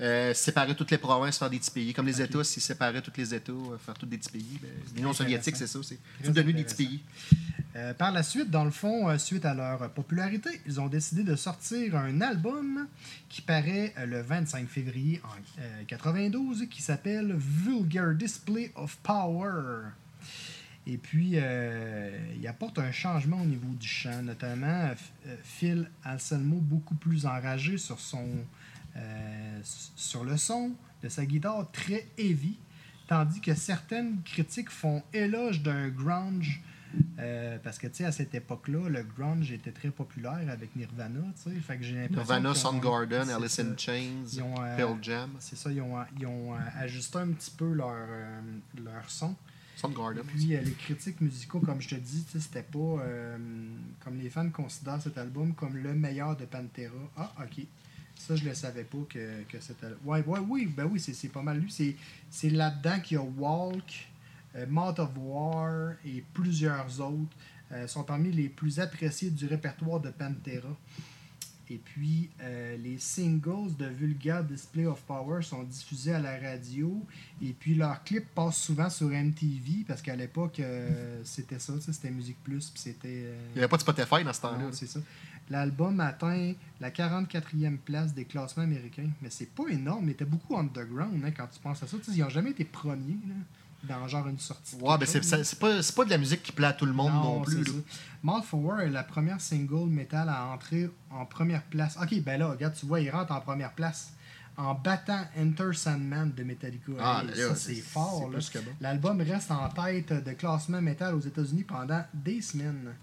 euh, 0.00 0.34
séparait 0.34 0.74
toutes 0.74 0.90
les 0.90 0.98
provinces, 0.98 1.38
faire 1.38 1.50
des 1.50 1.58
petits 1.58 1.70
pays. 1.70 1.92
Comme 1.94 2.06
les 2.06 2.20
Ok. 2.20 2.28
États, 2.30 2.44
s'ils 2.44 2.62
séparaient 2.62 3.00
tous 3.02 3.12
les 3.16 3.34
États, 3.34 3.52
euh, 3.52 3.78
faire 3.84 3.94
tous 3.94 4.06
des 4.06 4.18
petits 4.18 4.30
pays. 4.30 4.58
Ben, 4.62 4.70
L'Union 4.94 5.12
soviétique, 5.12 5.56
c'est 5.56 5.66
ça. 5.66 5.78
C'est 5.82 5.98
devenu 6.32 6.52
des 6.54 6.64
petits 6.64 6.74
pays. 6.76 7.02
Euh, 7.74 7.92
par 7.94 8.10
la 8.12 8.22
suite, 8.22 8.50
dans 8.50 8.64
le 8.64 8.70
fond, 8.70 9.08
euh, 9.08 9.18
suite 9.18 9.44
à 9.44 9.52
leur 9.54 9.90
popularité, 9.90 10.48
ils 10.66 10.80
ont 10.80 10.86
décidé 10.86 11.24
de 11.24 11.36
sortir 11.36 11.96
un 11.96 12.20
album 12.22 12.86
qui 13.28 13.42
paraît 13.42 13.92
le 14.06 14.22
25 14.22 14.66
février 14.68 15.20
en 15.24 15.60
euh, 15.60 15.82
92 15.86 16.66
qui 16.70 16.80
s'appelle 16.80 17.34
Vulgar 17.36 18.14
Display 18.14 18.72
of 18.76 18.96
Power. 19.02 19.50
Et 20.86 20.98
puis, 20.98 21.32
euh, 21.34 22.16
il 22.36 22.46
apporte 22.46 22.78
un 22.78 22.92
changement 22.92 23.42
au 23.42 23.44
niveau 23.44 23.74
du 23.74 23.88
chant, 23.88 24.22
notamment 24.22 24.90
euh, 25.26 25.36
Phil 25.42 25.90
Anselmo 26.04 26.56
beaucoup 26.56 26.94
plus 26.94 27.26
enragé 27.26 27.76
sur, 27.76 27.98
son, 27.98 28.28
euh, 28.96 29.60
sur 29.62 30.22
le 30.22 30.36
son 30.36 30.72
de 31.02 31.08
sa 31.08 31.26
guitare 31.26 31.68
très 31.72 32.06
heavy, 32.18 32.56
tandis 33.08 33.40
que 33.40 33.54
certaines 33.54 34.22
critiques 34.22 34.70
font 34.70 35.02
éloge 35.12 35.62
d'un 35.62 35.88
grunge 35.88 36.62
euh, 37.18 37.58
parce 37.62 37.78
que, 37.78 37.88
tu 37.88 37.96
sais, 37.96 38.04
à 38.04 38.12
cette 38.12 38.34
époque-là, 38.34 38.88
le 38.88 39.02
grunge 39.02 39.50
était 39.50 39.72
très 39.72 39.90
populaire 39.90 40.48
avec 40.48 40.74
Nirvana, 40.76 41.20
tu 41.34 41.50
sais. 41.50 41.56
Fait 41.60 41.76
que 41.76 41.82
j'ai 41.82 41.94
l'impression 41.94 42.34
Nirvana, 42.34 42.54
Soundgarden, 42.54 43.28
Alice 43.28 43.58
in 43.58 43.76
Chains, 43.76 44.40
ont, 44.40 44.54
Pearl 44.76 44.98
Jam. 45.02 45.30
C'est 45.40 45.56
ça, 45.56 45.70
ils 45.70 45.80
ont, 45.80 45.96
ils 46.18 46.26
ont 46.26 46.54
ajusté 46.78 47.18
un 47.18 47.28
petit 47.28 47.50
peu 47.50 47.72
leur, 47.72 47.96
leur 48.82 49.10
son. 49.10 49.34
Puis, 50.26 50.54
euh, 50.54 50.60
les 50.62 50.72
critiques 50.72 51.20
musicaux, 51.20 51.60
comme 51.60 51.80
je 51.80 51.88
te 51.90 51.94
dis, 51.96 52.24
c'était 52.38 52.62
pas 52.62 52.78
euh, 52.78 53.36
comme 54.02 54.18
les 54.18 54.30
fans 54.30 54.48
considèrent 54.50 55.02
cet 55.02 55.18
album 55.18 55.54
comme 55.54 55.76
le 55.76 55.94
meilleur 55.94 56.36
de 56.36 56.44
Pantera. 56.46 57.10
Ah, 57.16 57.32
ok. 57.42 57.64
Ça, 58.18 58.34
je 58.34 58.44
le 58.44 58.54
savais 58.54 58.84
pas 58.84 58.98
que, 59.08 59.42
que 59.42 59.60
c'était. 59.60 59.88
Ouais, 60.04 60.24
ouais, 60.24 60.40
oui, 60.48 60.66
ben 60.66 60.86
oui, 60.90 60.98
c'est 60.98 61.28
pas 61.28 61.42
mal 61.42 61.58
lui. 61.58 61.94
C'est 62.30 62.50
là-dedans 62.50 63.00
qu'il 63.00 63.16
y 63.16 63.20
a 63.20 63.22
Walk, 63.22 64.08
euh, 64.56 64.66
of 64.74 65.10
War 65.18 65.92
et 66.04 66.24
plusieurs 66.32 67.00
autres. 67.00 67.36
euh, 67.72 67.86
sont 67.86 68.04
parmi 68.04 68.30
les 68.30 68.48
plus 68.48 68.78
appréciés 68.80 69.30
du 69.30 69.46
répertoire 69.46 70.00
de 70.00 70.10
Pantera. 70.10 70.74
Et 71.68 71.78
puis, 71.78 72.30
euh, 72.42 72.76
les 72.76 72.98
singles 72.98 73.74
de 73.76 73.86
Vulgar 73.86 74.44
Display 74.44 74.86
of 74.86 75.02
Power 75.02 75.42
sont 75.42 75.64
diffusés 75.64 76.14
à 76.14 76.20
la 76.20 76.38
radio. 76.38 77.04
Et 77.42 77.52
puis, 77.52 77.74
leurs 77.74 78.04
clips 78.04 78.28
passent 78.34 78.58
souvent 78.58 78.88
sur 78.88 79.08
MTV 79.08 79.84
parce 79.86 80.00
qu'à 80.00 80.14
l'époque, 80.14 80.60
euh, 80.60 81.20
c'était 81.24 81.58
ça, 81.58 81.72
c'était 81.80 82.10
Musique 82.10 82.42
Plus. 82.44 82.70
Puis 82.70 82.80
c'était. 82.80 83.08
euh, 83.26 83.36
Il 83.50 83.54
n'y 83.54 83.58
avait 83.58 83.68
pas 83.68 83.76
de 83.78 83.82
Spotify 83.82 84.22
dans 84.24 84.32
ce 84.32 84.40
temps-là. 84.42 84.68
c'est 84.72 84.86
ça. 84.86 85.00
L'album 85.48 86.00
atteint 86.00 86.54
la 86.80 86.90
44e 86.90 87.76
place 87.78 88.12
des 88.14 88.24
classements 88.24 88.64
américains. 88.64 89.10
Mais 89.22 89.30
c'est 89.30 89.50
pas 89.52 89.68
énorme, 89.68 90.06
mais 90.06 90.12
était 90.12 90.24
beaucoup 90.24 90.56
underground 90.56 91.24
hein, 91.24 91.30
quand 91.36 91.46
tu 91.46 91.60
penses 91.60 91.82
à 91.82 91.86
ça. 91.86 91.96
Ils 92.08 92.18
n'ont 92.20 92.28
jamais 92.28 92.50
été 92.50 92.64
premiers 92.64 93.18
là, 93.28 93.34
dans 93.84 94.06
genre 94.08 94.26
une 94.28 94.38
sortie. 94.38 94.76
Ouais, 94.76 94.98
ben 94.98 95.06
c'est 95.06 95.58
pas, 95.58 95.80
pas 95.94 96.04
de 96.04 96.10
la 96.10 96.18
musique 96.18 96.42
qui 96.42 96.52
plaît 96.52 96.66
à 96.68 96.72
tout 96.72 96.86
le 96.86 96.92
monde 96.92 97.12
non, 97.12 97.42
plus. 97.42 97.64
ça. 97.64 97.70
Mouth 98.22 98.44
for 98.44 98.60
War 98.64 98.80
est 98.80 98.90
la 98.90 99.04
première 99.04 99.40
single 99.40 99.88
metal 99.88 100.28
à 100.28 100.46
entrer 100.46 100.90
en 101.10 101.24
première 101.24 101.62
place. 101.62 101.96
Ok, 102.02 102.20
ben 102.22 102.38
là, 102.38 102.48
regarde, 102.50 102.74
tu 102.74 102.86
vois, 102.86 103.00
il 103.00 103.10
rentre 103.10 103.32
en 103.32 103.40
première 103.40 103.72
place 103.72 104.12
en 104.56 104.74
battant 104.74 105.20
Enter 105.38 105.72
Sandman 105.74 106.32
de 106.32 106.42
Metallica. 106.42 106.92
Ah, 106.98 107.22
Hey, 107.22 107.28
là, 107.38 107.48
ça, 107.50 107.54
c'est 107.56 107.74
fort. 107.74 108.28
plus 108.30 108.50
bon. 108.54 108.60
L'album 108.80 109.20
reste 109.20 109.50
en 109.50 109.68
tête 109.68 110.12
de 110.24 110.32
classement 110.32 110.80
metal 110.80 111.14
aux 111.14 111.20
États-Unis 111.20 111.64
pendant 111.64 112.02
des 112.14 112.40
semaines. 112.40 112.94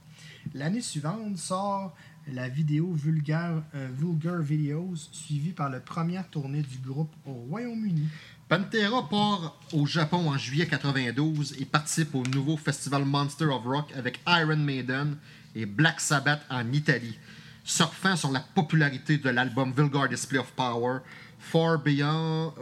L'année 0.54 0.82
suivante 0.82 1.38
sort 1.38 1.96
la 2.28 2.48
vidéo 2.50 2.92
Vulgar, 2.94 3.62
euh, 3.76 3.90
Vulgar 3.98 4.40
Videos, 4.42 4.96
suivie 5.12 5.52
par 5.52 5.70
la 5.70 5.80
première 5.80 6.28
tournée 6.30 6.62
du 6.62 6.78
groupe 6.80 7.14
au 7.26 7.34
Royaume-Uni. 7.34 8.08
Pantera 8.54 9.10
part 9.10 9.56
au 9.72 9.88
Japon 9.88 10.30
en 10.30 10.38
juillet 10.38 10.68
92 10.68 11.56
et 11.60 11.66
participe 11.66 12.14
au 12.14 12.22
nouveau 12.22 12.56
festival 12.56 13.04
Monster 13.04 13.46
of 13.46 13.64
Rock 13.66 13.92
avec 13.98 14.20
Iron 14.28 14.58
Maiden 14.58 15.18
et 15.56 15.66
Black 15.66 16.00
Sabbath 16.00 16.42
en 16.52 16.72
Italie. 16.72 17.18
Surfant 17.64 18.16
sur 18.16 18.30
la 18.30 18.42
popularité 18.42 19.18
de 19.18 19.32
l'album 19.32 19.74
Vulgar 19.76 20.08
Display 20.08 20.38
of 20.38 20.52
Power, 20.52 21.00
Far 21.40 21.80
Beyond, 21.80 22.54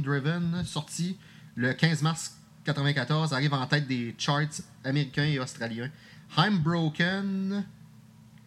Driven, 0.00 0.62
sorti 0.64 1.18
le 1.56 1.72
15 1.72 2.02
mars 2.02 2.36
94, 2.64 3.32
arrive 3.32 3.52
en 3.52 3.66
tête 3.66 3.88
des 3.88 4.14
charts 4.16 4.62
américains 4.84 5.24
et 5.24 5.40
australiens. 5.40 5.90
I'm 6.38 6.58
Broken, 6.58 7.66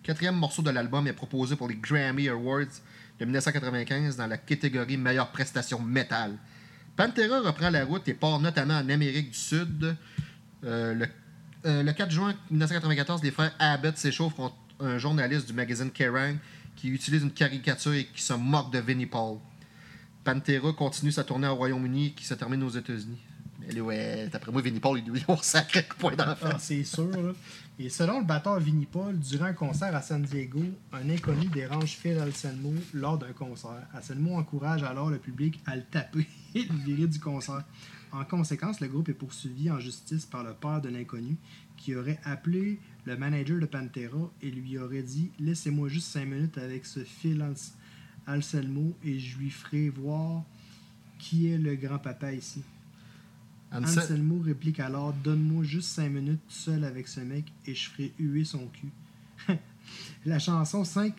quatrième 0.01 0.37
morceau 0.37 0.61
de 0.61 0.69
l'album, 0.69 1.07
est 1.07 1.13
proposé 1.13 1.57
pour 1.57 1.67
les 1.67 1.75
Grammy 1.75 2.29
Awards 2.29 2.79
de 3.19 3.25
1995 3.25 4.17
dans 4.17 4.27
la 4.27 4.37
catégorie 4.37 4.97
meilleure 4.97 5.31
prestation 5.31 5.79
métal. 5.81 6.37
Pantera 6.95 7.41
reprend 7.41 7.69
la 7.69 7.85
route 7.85 8.07
et 8.07 8.13
part 8.13 8.39
notamment 8.39 8.75
en 8.75 8.89
Amérique 8.89 9.31
du 9.31 9.37
Sud. 9.37 9.95
Euh, 10.63 10.93
le, 10.93 11.07
euh, 11.65 11.83
le 11.83 11.93
4 11.93 12.11
juin 12.11 12.33
1994, 12.49 13.23
les 13.23 13.31
frères 13.31 13.53
Abbott 13.59 13.97
s'échauffent 13.97 14.35
contre 14.35 14.55
un 14.79 14.97
journaliste 14.97 15.47
du 15.47 15.53
magazine 15.53 15.91
Kerrang 15.91 16.35
qui 16.75 16.89
utilise 16.89 17.23
une 17.23 17.31
caricature 17.31 17.93
et 17.93 18.05
qui 18.05 18.21
se 18.21 18.33
moque 18.33 18.71
de 18.71 18.79
Vinnie 18.79 19.05
Paul. 19.05 19.37
Pantera 20.23 20.73
continue 20.73 21.11
sa 21.11 21.23
tournée 21.23 21.47
au 21.47 21.55
Royaume-Uni 21.55 22.13
qui 22.13 22.25
se 22.25 22.33
termine 22.33 22.63
aux 22.63 22.69
États-Unis. 22.69 23.19
Mais 23.59 23.71
là, 23.73 23.81
ouais, 23.81 24.27
d'après 24.31 24.51
moi, 24.51 24.61
Vinnie 24.61 24.79
Paul, 24.79 24.99
il 25.05 25.11
lui 25.11 25.23
ont 25.27 25.37
sacré 25.37 25.83
point 25.97 26.15
d'enfant. 26.15 26.49
Ah, 26.53 26.59
c'est 26.59 26.83
sûr. 26.83 27.09
là. 27.09 27.33
Et 27.79 27.89
selon 27.89 28.19
le 28.19 28.25
batteur 28.25 28.59
Vinnie 28.59 28.85
Paul, 28.85 29.17
durant 29.19 29.45
un 29.45 29.53
concert 29.53 29.95
à 29.95 30.01
San 30.01 30.21
Diego, 30.21 30.61
un 30.93 31.09
inconnu 31.09 31.47
dérange 31.47 31.89
Phil 31.91 32.19
Anselmo 32.19 32.73
lors 32.93 33.17
d'un 33.17 33.33
concert. 33.33 33.87
Anselmo 33.95 34.35
encourage 34.35 34.83
alors 34.83 35.09
le 35.09 35.17
public 35.19 35.59
à 35.65 35.75
le 35.75 35.83
taper 35.83 36.27
et 36.55 36.63
le 36.63 36.75
virer 36.85 37.07
du 37.07 37.19
concert. 37.19 37.63
En 38.11 38.23
conséquence, 38.23 38.79
le 38.79 38.87
groupe 38.87 39.09
est 39.09 39.13
poursuivi 39.13 39.69
en 39.69 39.79
justice 39.79 40.25
par 40.25 40.43
le 40.43 40.53
père 40.53 40.81
de 40.81 40.89
l'inconnu 40.89 41.35
qui 41.75 41.93
aurait 41.95 42.19
appelé 42.23 42.79
le 43.05 43.17
manager 43.17 43.59
de 43.59 43.65
Pantera 43.65 44.31
et 44.41 44.49
lui 44.49 44.77
aurait 44.77 45.03
dit 45.03 45.29
Laissez-moi 45.39 45.87
juste 45.89 46.07
5 46.07 46.25
minutes 46.25 46.57
avec 46.57 46.85
ce 46.85 47.03
Phil 47.03 47.41
Ans- 47.43 47.53
Anselmo 48.27 48.97
et 49.03 49.19
je 49.19 49.37
lui 49.37 49.49
ferai 49.49 49.89
voir 49.89 50.43
qui 51.19 51.51
est 51.51 51.57
le 51.57 51.75
grand-papa 51.75 52.31
ici. 52.33 52.63
Ansel- 53.71 53.99
Anselmo 54.03 54.39
réplique 54.43 54.79
alors 54.79 55.13
Donne-moi 55.13 55.63
juste 55.63 55.89
5 55.89 56.09
minutes 56.09 56.39
seul 56.47 56.83
avec 56.83 57.07
ce 57.07 57.19
mec 57.19 57.45
et 57.65 57.75
je 57.75 57.89
ferai 57.89 58.13
huer 58.19 58.45
son 58.45 58.67
cul. 58.67 58.89
La 60.25 60.39
chanson 60.39 60.83
5 60.83 61.13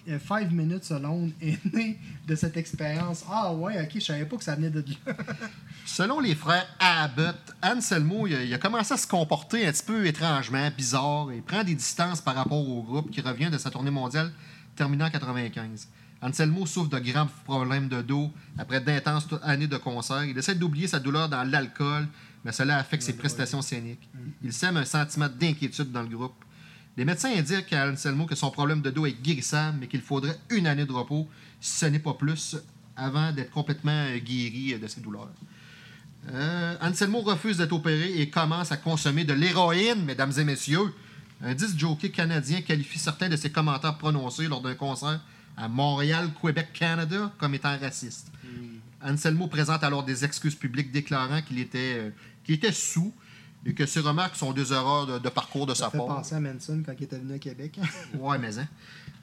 Minutes 0.50 0.90
Alone 0.90 1.32
est 1.40 1.64
née 1.72 1.98
de 2.26 2.34
cette 2.34 2.56
expérience. 2.58 3.24
Ah 3.30 3.54
ouais, 3.54 3.82
ok, 3.82 3.90
je 3.94 4.00
savais 4.00 4.26
pas 4.26 4.36
que 4.36 4.44
ça 4.44 4.54
venait 4.56 4.68
de 4.70 4.84
là. 5.06 5.14
Selon 5.86 6.20
les 6.20 6.34
frères 6.34 6.66
Abbott, 6.78 7.36
Anselmo 7.62 8.26
il 8.26 8.34
a, 8.34 8.44
il 8.44 8.52
a 8.52 8.58
commencé 8.58 8.92
à 8.92 8.96
se 8.98 9.06
comporter 9.06 9.66
un 9.66 9.72
petit 9.72 9.84
peu 9.84 10.06
étrangement, 10.06 10.70
bizarre, 10.76 11.32
et 11.32 11.40
prend 11.40 11.64
des 11.64 11.74
distances 11.74 12.20
par 12.20 12.34
rapport 12.34 12.68
au 12.68 12.82
groupe 12.82 13.10
qui 13.10 13.22
revient 13.22 13.48
de 13.50 13.56
sa 13.56 13.70
tournée 13.70 13.90
mondiale 13.90 14.30
terminée 14.76 15.04
en 15.04 15.10
95. 15.10 15.88
Anselmo 16.20 16.66
souffre 16.66 16.90
de 16.90 16.98
graves 16.98 17.30
problèmes 17.44 17.88
de 17.88 18.02
dos 18.02 18.32
après 18.58 18.80
d'intenses 18.80 19.28
années 19.42 19.68
de 19.68 19.76
concert. 19.76 20.24
Il 20.24 20.36
essaie 20.36 20.54
d'oublier 20.54 20.88
sa 20.88 20.98
douleur 20.98 21.28
dans 21.28 21.44
l'alcool, 21.44 22.08
mais 22.44 22.52
cela 22.52 22.78
affecte 22.78 23.04
ses 23.04 23.16
prestations 23.16 23.62
scéniques. 23.62 24.08
Mm. 24.12 24.18
Il 24.44 24.52
sème 24.52 24.76
un 24.76 24.84
sentiment 24.84 25.28
d'inquiétude 25.28 25.92
dans 25.92 26.02
le 26.02 26.08
groupe. 26.08 26.44
Les 26.96 27.04
médecins 27.04 27.30
indiquent 27.30 27.72
à 27.72 27.88
Anselmo 27.88 28.26
que 28.26 28.34
son 28.34 28.50
problème 28.50 28.82
de 28.82 28.90
dos 28.90 29.06
est 29.06 29.22
guérissable, 29.22 29.78
mais 29.80 29.86
qu'il 29.86 30.00
faudrait 30.00 30.36
une 30.50 30.66
année 30.66 30.84
de 30.84 30.92
repos, 30.92 31.28
si 31.60 31.78
ce 31.78 31.86
n'est 31.86 32.00
pas 32.00 32.14
plus, 32.14 32.56
avant 32.96 33.30
d'être 33.30 33.50
complètement 33.50 34.08
guéri 34.16 34.76
de 34.76 34.86
ses 34.88 35.00
douleurs. 35.00 35.30
Euh, 36.32 36.74
Anselmo 36.80 37.20
refuse 37.20 37.58
d'être 37.58 37.72
opéré 37.72 38.20
et 38.20 38.28
commence 38.28 38.72
à 38.72 38.76
consommer 38.76 39.24
de 39.24 39.32
l'héroïne, 39.32 40.04
mesdames 40.04 40.32
et 40.36 40.42
messieurs. 40.44 40.92
Un 41.40 41.54
disque 41.54 41.78
jockey 41.78 42.10
canadien 42.10 42.62
qualifie 42.62 42.98
certains 42.98 43.28
de 43.28 43.36
ses 43.36 43.52
commentaires 43.52 43.96
prononcés 43.96 44.48
lors 44.48 44.60
d'un 44.60 44.74
concert 44.74 45.20
à 45.58 45.68
Montréal, 45.68 46.30
Québec, 46.40 46.68
Canada 46.72 47.32
comme 47.38 47.54
étant 47.54 47.76
racistes. 47.78 48.30
Anselmo 49.02 49.46
présente 49.48 49.84
alors 49.84 50.02
des 50.04 50.24
excuses 50.24 50.54
publiques 50.54 50.90
déclarant 50.92 51.40
qu'il 51.42 51.58
était, 51.60 51.94
euh, 51.98 52.10
qu'il 52.44 52.54
était 52.56 52.72
sous 52.72 53.12
et 53.64 53.72
que 53.74 53.86
ses 53.86 54.00
remarques 54.00 54.36
sont 54.36 54.52
des 54.52 54.72
erreurs 54.72 55.06
de, 55.06 55.18
de 55.18 55.28
parcours 55.28 55.66
de 55.66 55.74
Ça 55.74 55.84
sa 55.84 55.90
fait 55.90 55.98
part. 55.98 56.06
penser 56.08 56.34
à 56.34 56.40
Manson 56.40 56.82
quand 56.84 56.92
il 56.98 57.04
était 57.04 57.18
venu 57.18 57.34
à 57.34 57.38
Québec. 57.38 57.78
Ouais, 58.18 58.38
mais 58.38 58.58
hein. 58.58 58.66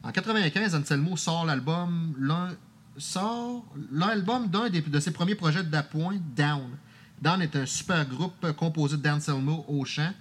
En 0.04 0.12
95, 0.12 0.76
Anselmo 0.76 1.18
sort 1.18 1.46
l'album 1.46 2.14
l'un 2.20 2.50
sort 2.98 3.66
l'album 3.92 4.48
d'un 4.48 4.70
des- 4.70 4.82
de 4.82 5.00
ses 5.00 5.12
premiers 5.12 5.36
projets 5.36 5.64
d'appoint, 5.64 6.18
Down. 6.36 6.78
Down 7.22 7.42
est 7.42 7.56
un 7.56 7.66
super 7.66 8.06
groupe 8.08 8.52
composé 8.54 8.98
d'Anselmo 8.98 9.66
au 9.68 9.84
chant, 9.84 10.12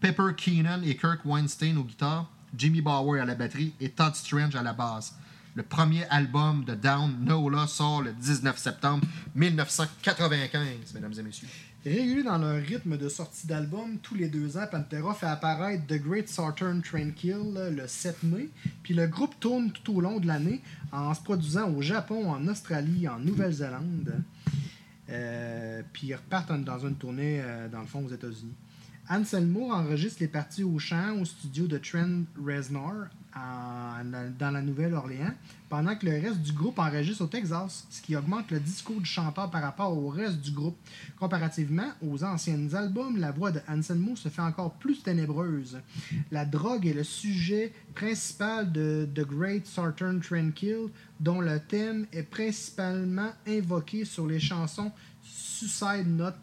Pepper 0.00 0.34
Keenan 0.36 0.82
et 0.84 0.96
Kirk 0.96 1.20
Weinstein 1.24 1.76
aux 1.78 1.84
guitares, 1.84 2.30
Jimmy 2.56 2.80
Bauer 2.82 3.20
à 3.20 3.24
la 3.24 3.34
batterie 3.34 3.72
et 3.80 3.88
Todd 3.88 4.14
Strange 4.14 4.54
à 4.54 4.62
la 4.62 4.72
basse. 4.72 5.14
Le 5.54 5.62
premier 5.62 6.04
album 6.08 6.64
de 6.64 6.74
Down, 6.74 7.14
Nola, 7.24 7.66
sort 7.66 8.00
le 8.02 8.12
19 8.14 8.56
septembre 8.56 9.04
1995, 9.34 10.94
mesdames 10.94 11.12
et 11.18 11.22
messieurs. 11.22 11.48
Régulier 11.84 12.22
dans 12.22 12.38
leur 12.38 12.62
rythme 12.62 12.96
de 12.96 13.08
sortie 13.08 13.46
d'album, 13.46 13.98
tous 14.02 14.14
les 14.14 14.28
deux 14.28 14.56
ans, 14.56 14.64
Pantera 14.70 15.12
fait 15.14 15.26
apparaître 15.26 15.86
The 15.86 16.00
Great 16.00 16.28
Southern 16.28 16.80
Tranquil 16.80 17.36
le 17.76 17.86
7 17.86 18.22
mai. 18.22 18.48
Puis 18.82 18.94
le 18.94 19.06
groupe 19.08 19.38
tourne 19.40 19.72
tout 19.72 19.96
au 19.96 20.00
long 20.00 20.20
de 20.20 20.26
l'année 20.26 20.62
en 20.90 21.12
se 21.12 21.20
produisant 21.20 21.68
au 21.70 21.82
Japon, 21.82 22.30
en 22.30 22.46
Australie, 22.48 23.06
en 23.08 23.18
Nouvelle-Zélande. 23.18 24.22
Euh, 25.10 25.82
puis 25.92 26.06
ils 26.08 26.14
repartent 26.14 26.50
en- 26.52 26.58
dans 26.58 26.78
une 26.86 26.94
tournée, 26.94 27.40
euh, 27.42 27.68
dans 27.68 27.80
le 27.80 27.86
fond, 27.86 28.04
aux 28.06 28.10
États-Unis. 28.10 28.54
Anselmo 29.10 29.72
enregistre 29.72 30.18
les 30.20 30.28
parties 30.28 30.62
au 30.64 30.78
chant 30.78 31.18
au 31.20 31.24
studio 31.24 31.66
de 31.66 31.76
Trent 31.76 32.22
Reznor 32.42 33.06
en- 33.34 34.04
dans 34.38 34.50
la 34.50 34.60
Nouvelle-Orléans, 34.62 35.32
pendant 35.68 35.94
que 35.96 36.04
le 36.06 36.12
reste 36.20 36.40
du 36.42 36.52
groupe 36.52 36.78
enregistre 36.78 37.24
au 37.24 37.26
Texas, 37.28 37.86
ce 37.88 38.02
qui 38.02 38.14
augmente 38.14 38.50
le 38.50 38.60
discours 38.60 39.00
du 39.00 39.06
chanteur 39.06 39.50
par 39.50 39.62
rapport 39.62 39.96
au 39.96 40.08
reste 40.08 40.40
du 40.40 40.50
groupe. 40.50 40.76
Comparativement 41.18 41.90
aux 42.02 42.22
anciens 42.24 42.74
albums, 42.74 43.16
la 43.16 43.30
voix 43.30 43.50
de 43.52 43.60
Anselmo 43.68 44.16
se 44.16 44.28
fait 44.28 44.42
encore 44.42 44.72
plus 44.74 45.02
ténébreuse. 45.02 45.80
La 46.30 46.44
drogue 46.44 46.86
est 46.86 46.92
le 46.94 47.04
sujet 47.04 47.72
principal 47.94 48.70
de 48.70 49.08
The 49.14 49.26
Great 49.26 49.66
Southern 49.66 50.20
Tranquil, 50.20 50.88
dont 51.20 51.40
le 51.40 51.58
thème 51.60 52.06
est 52.12 52.24
principalement 52.24 53.30
invoqué 53.46 54.04
sur 54.04 54.26
les 54.26 54.40
chansons 54.40 54.92
Suicide 55.22 56.06
Note 56.08 56.34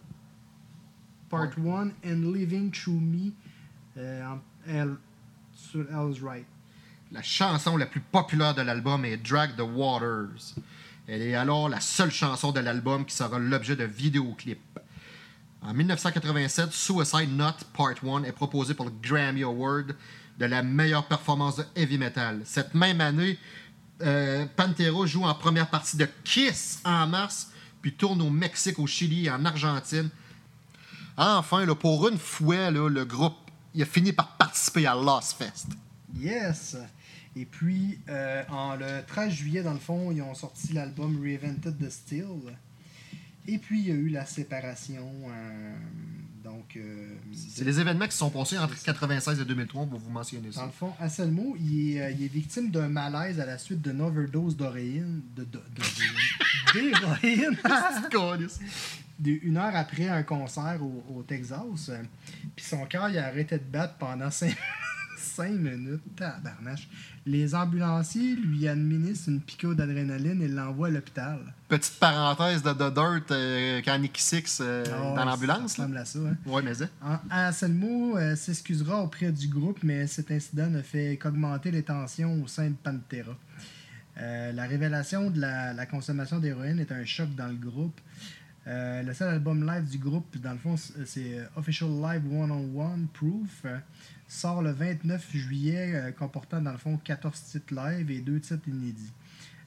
Part 1.30 1.52
1 1.60 1.90
and 2.06 2.34
Living 2.34 2.72
Through 2.72 3.00
Me 3.02 3.32
euh, 3.98 4.36
sur 5.54 5.82
L's 5.92 6.22
Right. 6.24 6.46
La 7.12 7.24
chanson 7.24 7.76
la 7.76 7.88
plus 7.88 8.02
populaire 8.02 8.54
de 8.54 8.62
l'album 8.62 9.04
est 9.04 9.18
Drag 9.18 9.56
the 9.56 9.62
Waters. 9.62 10.54
Elle 11.08 11.24
est 11.24 11.34
alors 11.34 11.68
la 11.68 11.80
seule 11.80 12.12
chanson 12.12 12.52
de 12.52 12.60
l'album 12.60 13.04
qui 13.04 13.16
sera 13.16 13.40
l'objet 13.40 13.76
de 13.76 13.84
vidéoclips. 13.84 14.80
En 15.64 15.74
1987, 15.74 16.72
Suicide 16.72 17.36
Note 17.36 17.66
Part 17.76 17.96
1 18.08 18.26
est 18.26 18.32
proposé 18.32 18.76
pour 18.76 18.86
le 18.86 18.92
Grammy 19.02 19.42
Award 19.42 19.96
de 20.38 20.46
la 20.46 20.62
meilleure 20.62 21.08
performance 21.08 21.56
de 21.56 21.66
heavy 21.76 21.98
metal. 21.98 22.42
Cette 22.46 22.76
même 22.76 23.02
année, 23.02 23.40
euh, 24.04 24.46
Pantera 24.56 25.08
joue 25.08 25.24
en 25.24 25.34
première 25.34 25.68
partie 25.68 25.98
de 25.98 26.08
Kiss 26.24 26.80
en 26.86 27.08
mars, 27.08 27.50
puis 27.82 27.94
tourne 27.94 28.22
au 28.22 28.30
Mexique, 28.30 28.78
au 28.78 28.86
Chili 28.86 29.26
et 29.26 29.32
en 29.32 29.44
Argentine. 29.46 30.12
Enfin, 31.18 31.66
pour 31.74 32.08
une 32.08 32.20
fois, 32.20 32.70
le 32.70 33.04
groupe 33.04 33.36
a 33.78 33.86
fini 33.86 34.14
par 34.14 34.38
participer 34.38 34.86
à 34.86 34.94
Lost 34.94 35.38
Fest. 35.40 35.70
Yes! 36.16 36.78
Et 37.40 37.46
puis, 37.46 37.98
euh, 38.10 38.44
en 38.50 38.76
le 38.76 39.02
13 39.08 39.32
juillet, 39.32 39.64
dans 39.64 39.72
le 39.72 39.80
fond, 39.80 40.12
ils 40.12 40.22
ont 40.22 40.34
sorti 40.36 40.74
l'album 40.74 41.22
Reinvented 41.24 41.78
the 41.78 41.90
Steel. 41.90 42.26
Et 43.48 43.58
puis, 43.58 43.80
il 43.80 43.88
y 43.88 43.92
a 43.92 43.96
eu 43.96 44.10
la 44.10 44.26
séparation. 44.26 45.10
euh, 45.30 45.74
donc, 46.44 46.76
euh, 46.76 47.16
C'est 47.34 47.64
les 47.64 47.80
événements 47.80 48.06
qui 48.06 48.12
se 48.12 48.18
sont 48.18 48.30
passés 48.30 48.58
entre 48.58 48.76
96 48.84 49.40
et 49.40 49.46
2003, 49.46 49.86
pour 49.86 50.00
vous 50.00 50.10
mentionner 50.10 50.48
dans 50.48 50.54
ça. 50.54 50.66
le 50.66 50.72
fond, 50.72 50.92
Anselmo, 51.00 51.56
il 51.60 51.96
est, 51.96 52.02
euh, 52.02 52.12
il 52.12 52.26
est 52.26 52.28
victime 52.28 52.72
d'un 52.72 52.90
malaise 52.90 53.40
à 53.40 53.46
la 53.46 53.58
suite 53.58 53.82
d'une 53.82 54.02
overdose 54.02 54.58
de, 54.58 54.66
d'héroïne. 54.66 55.22
Une 59.26 59.58
heure 59.58 59.76
après 59.76 60.08
un 60.08 60.24
concert 60.24 60.80
au, 60.82 61.04
au 61.18 61.24
Texas. 61.24 61.92
Puis 62.56 62.66
son 62.66 62.86
cœur, 62.86 63.10
il 63.10 63.18
a 63.18 63.28
arrêté 63.28 63.58
de 63.58 63.64
battre 63.64 63.96
pendant 63.96 64.32
5, 64.32 64.46
minutes. 64.48 64.60
Tabarnache. 66.16 66.88
Les 67.26 67.54
ambulanciers 67.54 68.36
lui 68.36 68.68
administrent 68.68 69.30
une 69.30 69.42
piqûre 69.42 69.76
d'adrénaline 69.76 70.42
et 70.42 70.48
l'envoient 70.48 70.88
à 70.88 70.92
l'hôpital. 70.92 71.40
Petite 71.68 72.00
parenthèse 72.00 72.64
de 72.64 72.72
The 72.72 72.94
Dirt 72.94 73.32
euh, 73.32 73.82
quand 73.86 73.98
Nicky 74.00 74.22
Six 74.22 74.60
euh, 74.62 74.84
Ah 74.92 75.14
dans 75.16 75.26
l'ambulance. 75.26 75.74
Ça 75.76 75.84
ressemble 75.84 75.98
à 75.98 76.06
ça. 76.06 76.20
hein. 76.20 76.36
Ouais, 76.46 76.62
mais 76.64 76.74
ça. 76.74 76.86
En- 77.04 77.20
Anselmo 77.32 78.18
euh, 78.18 78.36
s'excusera 78.36 79.04
auprès 79.04 79.32
du 79.32 79.48
groupe, 79.48 79.80
mais 79.84 80.08
cet 80.08 80.32
incident 80.32 80.68
ne 80.70 80.82
fait 80.82 81.18
qu'augmenter 81.18 81.72
les 81.72 81.84
tensions 81.84 82.42
au 82.42 82.48
sein 82.48 82.70
de 82.70 82.76
Pantera. 82.84 83.36
Euh, 84.18 84.52
la 84.52 84.66
révélation 84.66 85.30
de 85.30 85.40
la, 85.40 85.74
la 85.74 85.86
consommation 85.86 86.40
d'héroïne 86.40 86.80
est 86.80 86.92
un 86.92 87.06
choc 87.06 87.34
dans 87.36 87.48
le 87.48 87.56
groupe. 87.56 88.00
Euh, 88.68 89.02
le 89.04 89.14
seul 89.14 89.30
album 89.30 89.66
live 89.66 89.90
du 89.90 89.98
groupe, 89.98 90.36
dans 90.38 90.52
le 90.52 90.58
fond, 90.58 90.76
c'est 90.78 91.06
c'est, 91.06 91.38
euh, 91.40 91.46
Official 91.56 91.90
Live 91.90 92.24
One 92.32 92.52
on 92.52 92.78
One 92.80 93.08
Proof, 93.14 93.66
sort 94.30 94.62
le 94.62 94.72
29 94.72 95.32
juillet, 95.32 95.92
euh, 95.96 96.12
comportant 96.12 96.62
dans 96.62 96.72
le 96.72 96.78
fond 96.78 96.98
14 97.04 97.42
titres 97.42 97.74
live 97.74 98.10
et 98.12 98.22
2 98.22 98.40
titres 98.40 98.68
inédits. 98.68 99.12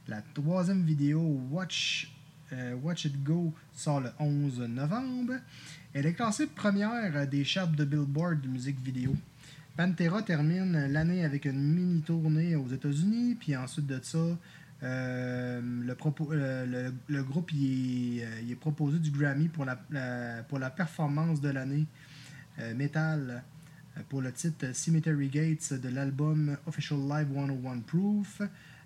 La 0.07 0.23
troisième 0.23 0.85
vidéo, 0.85 1.21
Watch, 1.51 2.13
euh, 2.53 2.75
Watch 2.77 3.05
It 3.07 3.23
Go, 3.23 3.53
sort 3.73 4.01
le 4.01 4.11
11 4.21 4.61
novembre. 4.61 5.35
Elle 5.93 6.07
est 6.07 6.15
classée 6.15 6.47
première 6.47 7.27
des 7.27 7.45
charts 7.45 7.69
de 7.69 7.85
Billboard 7.85 8.41
de 8.41 8.49
musique 8.49 8.81
vidéo. 8.81 9.15
Pantera 9.77 10.23
termine 10.23 10.87
l'année 10.87 11.25
avec 11.25 11.45
une 11.45 11.61
mini 11.61 12.03
tournée 12.03 12.55
aux 12.55 12.69
États-Unis, 12.69 13.35
puis 13.35 13.57
ensuite 13.57 13.87
de 13.87 13.99
ça, 14.03 14.19
euh, 14.83 15.61
le, 15.61 15.95
groupe 17.23 17.53
il 17.53 18.21
est, 18.21 18.55
proposé 18.61 18.99
du 18.99 19.11
Grammy 19.11 19.49
pour 19.49 19.65
la, 19.65 19.77
pour 20.49 20.59
la 20.59 20.71
performance 20.71 21.41
de 21.41 21.49
l'année 21.49 21.87
métal 22.77 23.43
pour 24.09 24.21
le 24.21 24.33
titre 24.33 24.75
Cemetery 24.75 25.29
Gates 25.29 25.75
de 25.75 25.89
l'album 25.89 26.57
Official 26.67 26.99
Live 27.01 27.29
101 27.35 27.79
Proof. 27.81 28.43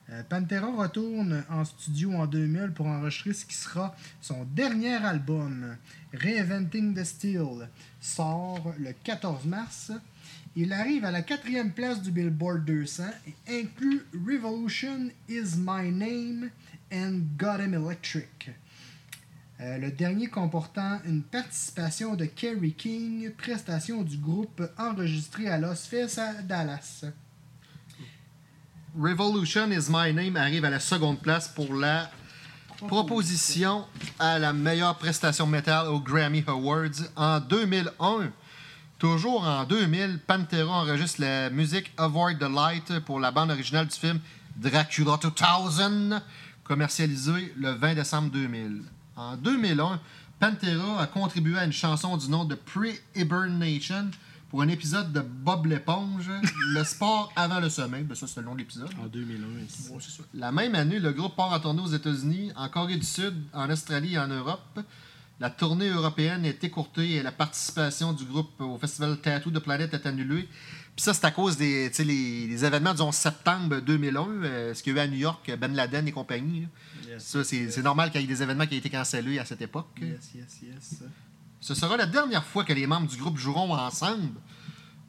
Euh, 0.09 0.23
Pantera 0.29 0.71
retourne 0.71 1.43
en 1.51 1.65
studio 1.65 2.13
en 2.13 2.27
2000 2.27 2.71
pour 2.73 2.87
enregistrer 2.87 3.33
ce 3.33 3.45
qui 3.45 3.57
sera 3.57 3.95
son 4.21 4.45
dernier 4.45 4.95
album, 4.95 5.77
Reinventing 6.13 6.95
the 6.95 7.03
Steel, 7.03 7.69
sort 8.01 8.73
le 8.79 8.93
14 9.03 9.45
mars. 9.47 9.91
Il 10.55 10.73
arrive 10.73 11.05
à 11.05 11.11
la 11.11 11.23
quatrième 11.23 11.73
place 11.73 12.01
du 12.03 12.13
Billboard 12.13 12.65
200 12.65 13.05
et 13.27 13.61
inclut 13.61 14.07
Revolution 14.15 15.11
is 15.29 15.57
My 15.59 15.91
Name 15.91 16.51
and 16.93 17.23
Got 17.37 17.59
Him 17.59 17.75
Electric. 17.75 18.51
Euh, 19.59 19.79
le 19.79 19.91
dernier 19.91 20.27
comportant 20.27 20.99
une 21.07 21.23
participation 21.23 22.15
de 22.15 22.27
Kerry 22.27 22.75
King, 22.75 23.31
prestation 23.33 24.03
du 24.03 24.19
groupe 24.19 24.63
enregistrée 24.77 25.49
à 25.49 25.57
Los 25.57 25.87
Fest 25.89 26.19
à 26.19 26.35
Dallas. 26.43 27.07
Revolution 28.99 29.71
is 29.71 29.87
My 29.89 30.13
Name 30.13 30.37
arrive 30.37 30.67
à 30.67 30.71
la 30.71 30.81
seconde 30.81 31.21
place 31.21 31.49
pour 31.49 31.73
la 31.73 32.11
proposition 32.87 33.87
à 34.19 34.39
la 34.39 34.53
meilleure 34.53 34.99
prestation 34.99 35.47
métal 35.47 35.89
aux 35.89 36.01
Grammy 36.01 36.45
Awards 36.47 37.09
en 37.17 37.41
2001. 37.41 38.31
Toujours 38.99 39.43
en 39.43 39.65
2000, 39.65 40.21
Pantera 40.27 40.83
enregistre 40.83 41.23
la 41.23 41.49
musique 41.49 41.93
Avoid 41.97 42.39
the 42.39 42.43
Light 42.43 43.01
pour 43.07 43.21
la 43.21 43.31
bande 43.31 43.51
originale 43.51 43.87
du 43.87 43.97
film 43.99 44.21
Dracula 44.57 45.19
2000, 45.19 46.21
commercialisée 46.63 47.55
le 47.57 47.71
20 47.71 47.95
décembre 47.95 48.31
2000. 48.31 48.83
En 49.17 49.35
2001, 49.37 49.99
Pantera 50.39 51.01
a 51.01 51.07
contribué 51.07 51.59
à 51.59 51.65
une 51.65 51.73
chanson 51.73 52.19
du 52.19 52.29
nom 52.29 52.45
de 52.45 52.55
Pre-Hibernation 52.55 54.11
pour 54.51 54.61
un 54.61 54.69
épisode 54.69 55.11
de 55.13 55.21
Bob 55.21 55.65
l'éponge, 55.65 56.31
Le 56.75 56.85
sport 56.85 57.33
avant 57.35 57.59
le 57.59 57.71
sommeil. 57.71 58.05
Ben, 58.05 58.15
ça, 58.15 58.27
c'est 58.27 58.41
le 58.41 58.47
nom 58.47 58.53
de 58.53 58.59
l'épisode. 58.59 58.91
En 59.03 59.07
2001, 59.07 59.41
La 60.35 60.53
même 60.53 60.75
année, 60.75 60.99
le 60.99 61.13
groupe 61.13 61.35
part 61.35 61.53
en 61.53 61.59
tournée 61.61 61.81
aux 61.81 61.87
États-Unis, 61.87 62.53
en 62.57 62.69
Corée 62.69 62.97
du 62.97 63.07
Sud, 63.07 63.35
en 63.55 63.71
Australie 63.71 64.15
et 64.15 64.19
en 64.19 64.29
Europe. 64.29 64.81
La 65.41 65.49
tournée 65.51 65.89
européenne 65.89 66.45
est 66.45 66.63
écourtée 66.65 67.13
et 67.13 67.23
la 67.23 67.33
participation 67.33 68.13
du 68.13 68.25
groupe 68.25 68.61
au 68.61 68.77
festival 68.79 69.19
Tattoo 69.21 69.51
de 69.51 69.59
Planète 69.59 69.95
est 69.95 70.07
annulée. 70.07 70.49
Puis 70.97 71.03
ça, 71.05 71.13
c'est 71.13 71.27
à 71.27 71.31
cause 71.31 71.59
des 71.59 71.91
les, 71.99 72.47
les 72.47 72.65
événements 72.65 72.95
du 72.95 73.03
11 73.03 73.15
septembre 73.15 73.81
2001, 73.81 74.27
euh, 74.29 74.75
ce 74.75 74.83
qu'il 74.83 74.97
y 74.97 74.99
a 74.99 75.03
eu 75.05 75.07
à 75.07 75.09
New 75.09 75.19
York, 75.19 75.53
Ben 75.61 75.75
Laden 75.75 76.09
et 76.09 76.13
compagnie. 76.13 76.63
là. 76.63 76.67
Yes, 77.13 77.23
Ça, 77.25 77.45
c'est 77.45 77.57
yes, 77.57 77.79
normal 77.79 78.11
qu'il 78.11 78.23
y 78.23 78.25
ait 78.25 78.27
des 78.27 78.43
événements 78.43 78.67
qui 78.67 78.75
aient 78.77 78.79
été 78.79 78.89
cancellés 78.91 79.39
à 79.39 79.45
cette 79.45 79.61
époque. 79.61 79.89
Yes, 80.01 80.31
yes, 80.35 80.57
yes. 80.63 81.03
Ce 81.61 81.75
sera 81.75 81.97
la 81.99 82.07
dernière 82.07 82.45
fois 82.45 82.65
que 82.65 82.73
les 82.73 82.87
membres 82.87 83.09
du 83.09 83.17
groupe 83.17 83.37
joueront 83.37 83.73
ensemble. 83.75 84.31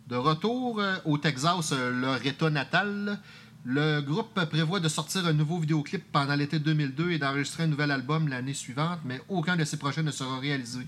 De 0.07 0.15
retour 0.17 0.79
euh, 0.81 0.97
au 1.05 1.17
Texas, 1.17 1.71
leur 1.73 2.25
état 2.25 2.49
natal, 2.49 3.19
le 3.63 4.01
groupe 4.01 4.33
prévoit 4.49 4.79
de 4.81 4.89
sortir 4.89 5.25
un 5.25 5.33
nouveau 5.33 5.59
vidéoclip 5.59 6.03
pendant 6.11 6.35
l'été 6.35 6.59
2002 6.59 7.11
et 7.11 7.17
d'enregistrer 7.17 7.63
un 7.63 7.67
nouvel 7.67 7.91
album 7.91 8.27
l'année 8.27 8.53
suivante, 8.53 8.99
mais 9.05 9.21
aucun 9.29 9.55
de 9.55 9.63
ces 9.65 9.77
projets 9.77 10.03
ne 10.03 10.11
sera 10.11 10.39
réalisé. 10.39 10.79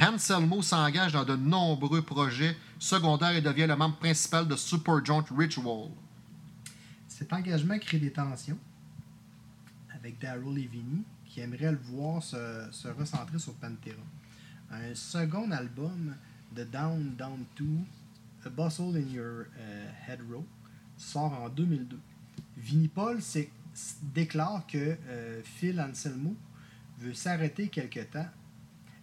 Anselmo 0.00 0.62
s'engage 0.62 1.12
dans 1.12 1.24
de 1.24 1.36
nombreux 1.36 2.02
projets 2.02 2.56
secondaires 2.78 3.36
et 3.36 3.42
devient 3.42 3.66
le 3.66 3.76
membre 3.76 3.96
principal 3.96 4.48
de 4.48 4.56
Superjoint 4.56 5.24
Ritual. 5.36 5.90
Cet 7.08 7.32
engagement 7.32 7.78
crée 7.78 7.98
des 7.98 8.10
tensions 8.10 8.58
avec 9.94 10.18
Daryl 10.18 10.58
et 10.58 10.66
Vinny 10.66 11.04
qui 11.26 11.40
aimeraient 11.40 11.72
le 11.72 11.78
voir 11.78 12.22
se, 12.22 12.88
recentrer 12.98 13.38
sur 13.38 13.54
Pantera. 13.54 13.96
Un 14.70 14.94
second 14.94 15.50
album 15.50 16.14
de 16.54 16.64
Down 16.64 17.14
Down 17.16 17.44
2, 17.56 17.64
A 18.46 18.50
Bustle 18.50 18.96
in 18.96 19.08
Your 19.10 19.44
euh, 19.58 19.90
Head 20.08 20.20
Row, 20.30 20.44
sort 20.96 21.32
en 21.32 21.48
2002. 21.48 21.98
Vinny 22.56 22.88
Paul 22.88 23.20
déclare 24.02 24.66
que 24.66 24.96
euh, 25.06 25.40
Phil 25.44 25.80
Anselmo 25.80 26.34
veut 26.98 27.14
s'arrêter 27.14 27.68
quelque 27.68 28.00
temps 28.00 28.28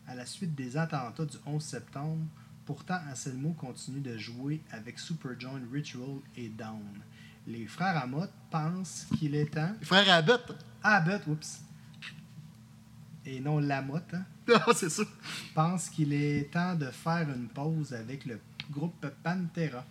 à 0.10 0.16
la 0.16 0.26
suite 0.26 0.56
des 0.56 0.76
attentats 0.76 1.26
du 1.26 1.38
11 1.46 1.62
septembre. 1.64 2.26
Pourtant, 2.66 3.00
Anselmo 3.10 3.54
continue 3.54 4.02
de 4.02 4.18
jouer 4.18 4.62
avec 4.72 5.00
Superjoint 5.00 5.62
Ritual 5.72 6.18
et 6.36 6.50
Down. 6.50 7.02
Les 7.48 7.68
frères 7.68 7.98
Amott 7.98 8.32
pensent 8.52 9.08
qu'il 9.18 9.36
est 9.36 9.54
temps. 9.54 9.74
Frère 9.82 10.12
Abbott, 10.12 10.56
Abbott, 10.84 11.26
oups. 11.28 11.62
Et 13.26 13.40
non 13.40 13.60
Lamotte, 13.60 14.14
hein, 14.14 14.26
Ah, 14.56 14.72
c'est 14.76 14.90
ça. 14.90 15.04
pense 15.54 15.90
qu'il 15.90 16.14
est 16.14 16.52
temps 16.52 16.76
de 16.76 16.86
faire 16.88 17.30
une 17.30 17.48
pause 17.48 17.94
avec 17.94 18.26
le 18.26 18.40
groupe 18.72 19.06
Pantera. 19.24 19.86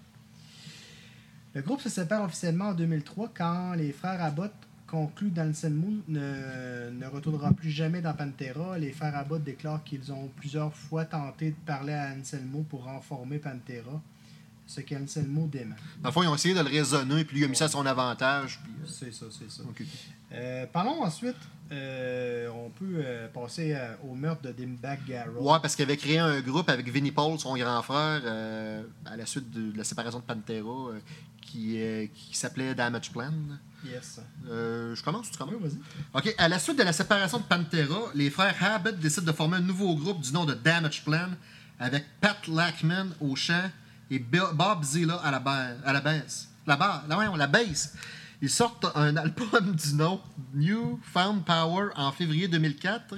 Le 1.55 1.63
groupe 1.63 1.81
se 1.81 1.89
sépare 1.89 2.25
officiellement 2.25 2.69
en 2.71 2.75
2003 2.75 3.33
quand 3.37 3.75
les 3.75 3.93
frères 3.93 4.23
Abbott 4.23 4.53
concluent 4.89 5.31
d'Anselmo 5.31 5.89
ne, 6.09 6.91
ne 6.91 7.07
retournera 7.07 7.53
plus 7.53 7.71
jamais 7.71 8.01
dans 8.01 8.15
Pantera. 8.15 8.79
Les 8.79 8.95
Abbott 9.01 9.45
déclarent 9.45 9.85
qu'ils 9.85 10.13
ont 10.13 10.29
plusieurs 10.37 10.75
fois 10.75 11.05
tenté 11.05 11.51
de 11.51 11.57
parler 11.67 11.93
à 11.93 12.13
Anselmo 12.19 12.65
pour 12.69 12.85
reformer 12.85 13.39
Pantera, 13.39 14.03
ce 14.69 14.83
qu'Anselmo 14.83 15.47
dément. 15.49 15.75
Dans 16.03 16.11
le 16.11 16.13
fond, 16.13 16.23
ils 16.23 16.29
ont 16.29 16.35
essayé 16.35 16.55
de 16.55 16.61
le 16.61 16.69
raisonner, 16.69 17.25
puis 17.25 17.37
lui, 17.37 17.43
il 17.43 17.47
a 17.47 17.49
mis 17.49 17.57
ça 17.57 17.65
à 17.65 17.69
son 17.69 17.85
avantage. 17.87 18.61
Puis, 18.63 18.73
euh, 18.83 18.87
C'est 18.87 19.13
ça, 19.15 19.25
c'est 19.31 19.51
ça. 19.51 19.63
Euh, 20.33 20.67
parlons 20.71 21.03
ensuite, 21.03 21.37
euh, 21.73 22.49
on 22.51 22.69
peut 22.71 23.03
passer 23.33 23.75
au 24.07 24.15
meurtre 24.15 24.43
de 24.43 24.53
Dimebag 24.53 25.01
Darrell. 25.09 25.31
Ouais, 25.39 25.57
parce 25.63 25.75
qu'il 25.75 25.85
avait 25.85 25.97
créé 25.97 26.19
un 26.19 26.41
groupe 26.43 26.69
avec 26.69 26.87
Vinnie 26.91 27.13
Paul, 27.13 27.39
son 27.39 27.57
grand 27.57 27.81
frère, 27.83 28.23
à 29.07 29.17
la 29.17 29.25
suite 29.27 29.51
de, 29.51 29.73
de 29.73 29.79
la 29.79 29.85
séparation 29.85 30.19
de 30.19 30.25
Pantera, 30.25 30.93
qui, 31.41 31.79
qui 32.15 32.37
s'appelait 32.37 32.75
Damage 32.75 33.11
Plan. 33.11 33.33
Yes. 33.87 34.21
Je 34.45 35.03
commence 35.03 35.29
ou 35.29 35.31
tu 35.33 35.43
Oui, 35.45 35.49
commences? 35.57 35.73
vas-y. 35.73 36.29
OK. 36.29 36.35
À 36.37 36.49
la 36.49 36.59
suite 36.59 36.77
de 36.79 36.83
la 36.83 36.93
séparation 36.93 37.39
de 37.39 37.45
Pantera, 37.45 38.11
les 38.15 38.29
frères 38.29 38.55
Abbott 38.63 38.99
décident 39.01 39.27
de 39.27 39.33
former 39.33 39.57
un 39.57 39.61
nouveau 39.63 39.95
groupe 39.95 40.21
du 40.21 40.33
nom 40.33 40.45
de 40.45 40.53
Damage 40.53 41.05
Plan 41.05 41.29
avec 41.81 42.05
Pat 42.21 42.37
Lackman 42.49 43.07
au 43.21 43.35
chant 43.35 43.71
et 44.11 44.19
Bob 44.19 44.83
Zilla 44.85 45.17
à 45.17 45.31
la, 45.31 45.39
ba- 45.41 45.75
à 45.85 45.93
la 45.93 46.01
basse. 46.01 46.49
La. 46.67 46.79
Ils 48.41 48.51
sortent 48.51 48.87
un 48.95 49.17
album 49.17 49.75
du 49.77 49.95
nom 49.95 50.21
New 50.55 51.01
Found 51.13 51.45
Power 51.45 51.89
en 51.97 52.13
février 52.13 52.47
2004. 52.49 53.17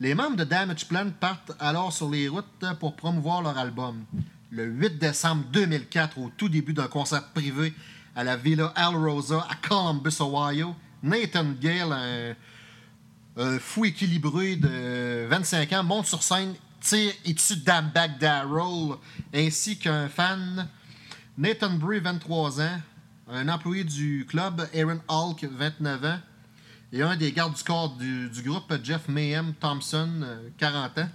Les 0.00 0.14
membres 0.14 0.36
de 0.36 0.44
Damage 0.44 0.86
Plan 0.86 1.08
partent 1.18 1.52
alors 1.60 1.92
sur 1.92 2.10
les 2.10 2.28
routes 2.28 2.64
pour 2.80 2.94
promouvoir 2.96 3.42
leur 3.42 3.56
album. 3.56 4.04
Le 4.50 4.66
8 4.66 4.98
décembre 4.98 5.44
2004, 5.52 6.18
au 6.18 6.30
tout 6.36 6.48
début 6.48 6.74
d'un 6.74 6.88
concert 6.88 7.28
privé 7.28 7.72
à 8.14 8.22
la 8.22 8.36
Villa 8.36 8.72
Al 8.76 8.94
Rosa 8.96 9.46
à 9.48 9.54
Columbus, 9.66 10.20
Ohio, 10.20 10.74
Nathan 11.02 11.46
Gale, 11.60 11.92
un, 11.92 12.34
un 13.36 13.58
fou 13.58 13.84
équilibré 13.84 14.56
de 14.56 15.26
25 15.28 15.72
ans, 15.72 15.84
monte 15.84 16.06
sur 16.06 16.22
scène, 16.22 16.54
tire 16.84 17.12
et 17.24 17.34
tue 17.34 17.56
Darrell, 17.56 18.96
ainsi 19.34 19.78
qu'un 19.78 20.08
fan, 20.08 20.68
Nathan 21.36 21.70
Bray, 21.70 22.00
23 22.00 22.60
ans, 22.60 22.80
un 23.28 23.48
employé 23.48 23.84
du 23.84 24.26
club, 24.28 24.68
Aaron 24.74 25.00
Hulk, 25.08 25.44
29 25.50 26.04
ans, 26.04 26.18
et 26.92 27.02
un 27.02 27.16
des 27.16 27.32
gardes 27.32 27.54
du 27.54 27.64
corps 27.64 27.96
du, 27.96 28.30
groupe, 28.44 28.72
Jeff 28.84 29.08
Mayhem 29.08 29.54
Thompson, 29.54 30.10
euh, 30.22 30.48
40 30.58 30.98
ans, 30.98 31.08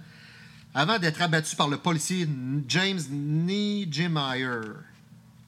avant 0.74 0.98
d'être 0.98 1.22
abattu 1.22 1.56
par 1.56 1.68
le 1.68 1.78
policier 1.78 2.28
James 2.68 3.00
Niegemeyer. 3.10 4.60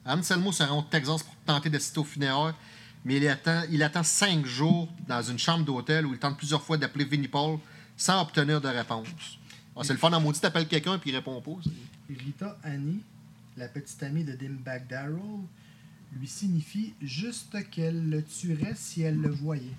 Anselmo 0.05 0.51
se 0.51 0.63
rend 0.63 0.79
au 0.79 0.81
Texas 0.83 1.23
pour 1.23 1.35
tenter 1.45 1.69
d'assister 1.69 1.99
au 1.99 2.03
funérailles, 2.03 2.53
mais 3.05 3.17
il 3.17 3.27
attend, 3.27 3.61
il 3.69 3.83
attend 3.83 4.03
cinq 4.03 4.45
jours 4.45 4.89
dans 5.07 5.21
une 5.21 5.39
chambre 5.39 5.65
d'hôtel 5.65 6.05
où 6.05 6.13
il 6.13 6.19
tente 6.19 6.37
plusieurs 6.37 6.61
fois 6.61 6.77
d'appeler 6.77 7.05
Vinnie 7.05 7.27
Paul 7.27 7.59
sans 7.95 8.21
obtenir 8.21 8.59
de 8.59 8.69
réponse. 8.69 9.07
Ah, 9.75 9.81
c'est 9.83 9.93
le 9.93 9.99
fun 9.99 10.13
en 10.13 10.21
maudit, 10.21 10.39
t'appelles 10.39 10.67
quelqu'un 10.67 10.99
puis 10.99 11.09
il 11.09 11.15
répond 11.15 11.41
pas. 11.41 11.51
Rita 12.07 12.59
Annie, 12.63 13.01
la 13.57 13.67
petite 13.67 14.01
amie 14.03 14.23
de 14.23 14.33
Dimebag 14.33 14.87
Darrell, 14.87 15.41
lui 16.19 16.27
signifie 16.27 16.93
juste 17.01 17.57
qu'elle 17.71 18.09
le 18.09 18.23
tuerait 18.23 18.75
si 18.75 19.01
elle 19.01 19.19
le 19.19 19.29
voyait. 19.29 19.75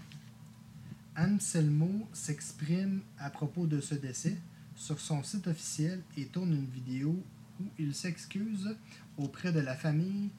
Anselmo 1.17 2.09
s'exprime 2.13 3.03
à 3.19 3.31
propos 3.31 3.67
de 3.67 3.81
ce 3.81 3.95
décès 3.95 4.37
sur 4.75 4.99
son 4.99 5.23
site 5.23 5.47
officiel 5.47 6.03
et 6.17 6.27
tourne 6.27 6.53
une 6.53 6.67
vidéo 6.67 7.23
où 7.61 7.65
il 7.79 7.95
s'excuse 7.95 8.77
auprès 9.17 9.53
de 9.53 9.61
la 9.61 9.77
famille 9.77 10.31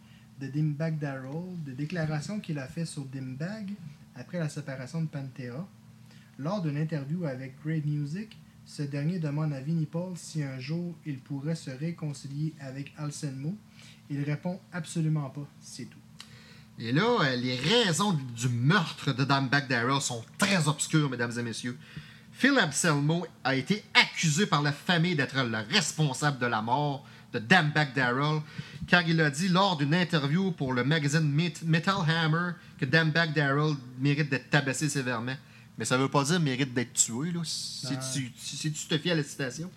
de 0.41 0.47
Dimebag 0.47 0.99
Darrell 0.99 1.63
des 1.65 1.71
déclarations 1.71 2.41
qu'il 2.41 2.59
a 2.59 2.67
fait 2.67 2.85
sur 2.85 3.05
Dimebag 3.05 3.71
après 4.15 4.39
la 4.39 4.49
séparation 4.49 5.01
de 5.01 5.07
Pantera. 5.07 5.65
Lors 6.37 6.61
d'une 6.61 6.75
interview 6.75 7.23
avec 7.23 7.55
Great 7.63 7.85
Music, 7.85 8.37
ce 8.65 8.83
dernier 8.83 9.19
demande 9.19 9.53
à 9.53 9.61
Vinnie 9.61 9.85
Paul 9.85 10.13
si 10.15 10.43
un 10.43 10.59
jour 10.59 10.95
il 11.05 11.19
pourrait 11.19 11.55
se 11.55 11.69
réconcilier 11.71 12.53
avec 12.59 12.93
Anselmo. 12.99 13.55
Il 14.09 14.23
répond 14.23 14.59
absolument 14.73 15.29
pas, 15.29 15.47
c'est 15.61 15.85
tout. 15.85 15.99
Et 16.77 16.91
là, 16.91 17.03
euh, 17.21 17.35
les 17.37 17.55
raisons 17.55 18.13
du 18.13 18.49
meurtre 18.49 19.13
de 19.13 19.23
Dimebag 19.23 19.67
Darrell 19.67 20.01
sont 20.01 20.23
très 20.37 20.67
obscures, 20.67 21.09
mesdames 21.09 21.31
et 21.39 21.41
messieurs. 21.43 21.77
Phil 22.33 22.51
Anselmo 22.59 23.25
a 23.45 23.55
été 23.55 23.81
accusé 23.93 24.45
par 24.45 24.61
la 24.61 24.73
famille 24.73 25.15
d'être 25.15 25.41
le 25.41 25.57
responsable 25.73 26.37
de 26.39 26.45
la 26.47 26.61
mort 26.61 27.05
de 27.31 27.39
Dimebag 27.39 27.93
Darrell, 27.93 28.41
car 28.87 29.07
il 29.07 29.21
a 29.21 29.29
dit 29.29 29.47
lors 29.47 29.77
d'une 29.77 29.93
interview 29.93 30.51
pour 30.51 30.73
le 30.73 30.83
magazine 30.83 31.21
Met- 31.31 31.63
Metal 31.63 31.95
Hammer 32.07 32.51
que 32.77 32.85
Dimebag 32.85 33.33
Darrell 33.33 33.75
mérite 33.99 34.29
d'être 34.29 34.49
tabassé 34.49 34.89
sévèrement. 34.89 35.35
Mais 35.77 35.85
ça 35.85 35.97
veut 35.97 36.07
pas 36.09 36.23
dire 36.23 36.39
mérite 36.39 36.73
d'être 36.73 36.93
tué, 36.93 37.31
là, 37.31 37.41
si, 37.43 37.87
tu, 38.13 38.31
si- 38.37 38.57
si 38.57 38.71
tu 38.71 38.85
te 38.87 38.97
fies 38.97 39.11
à 39.11 39.15
la 39.15 39.23
citation. 39.23 39.69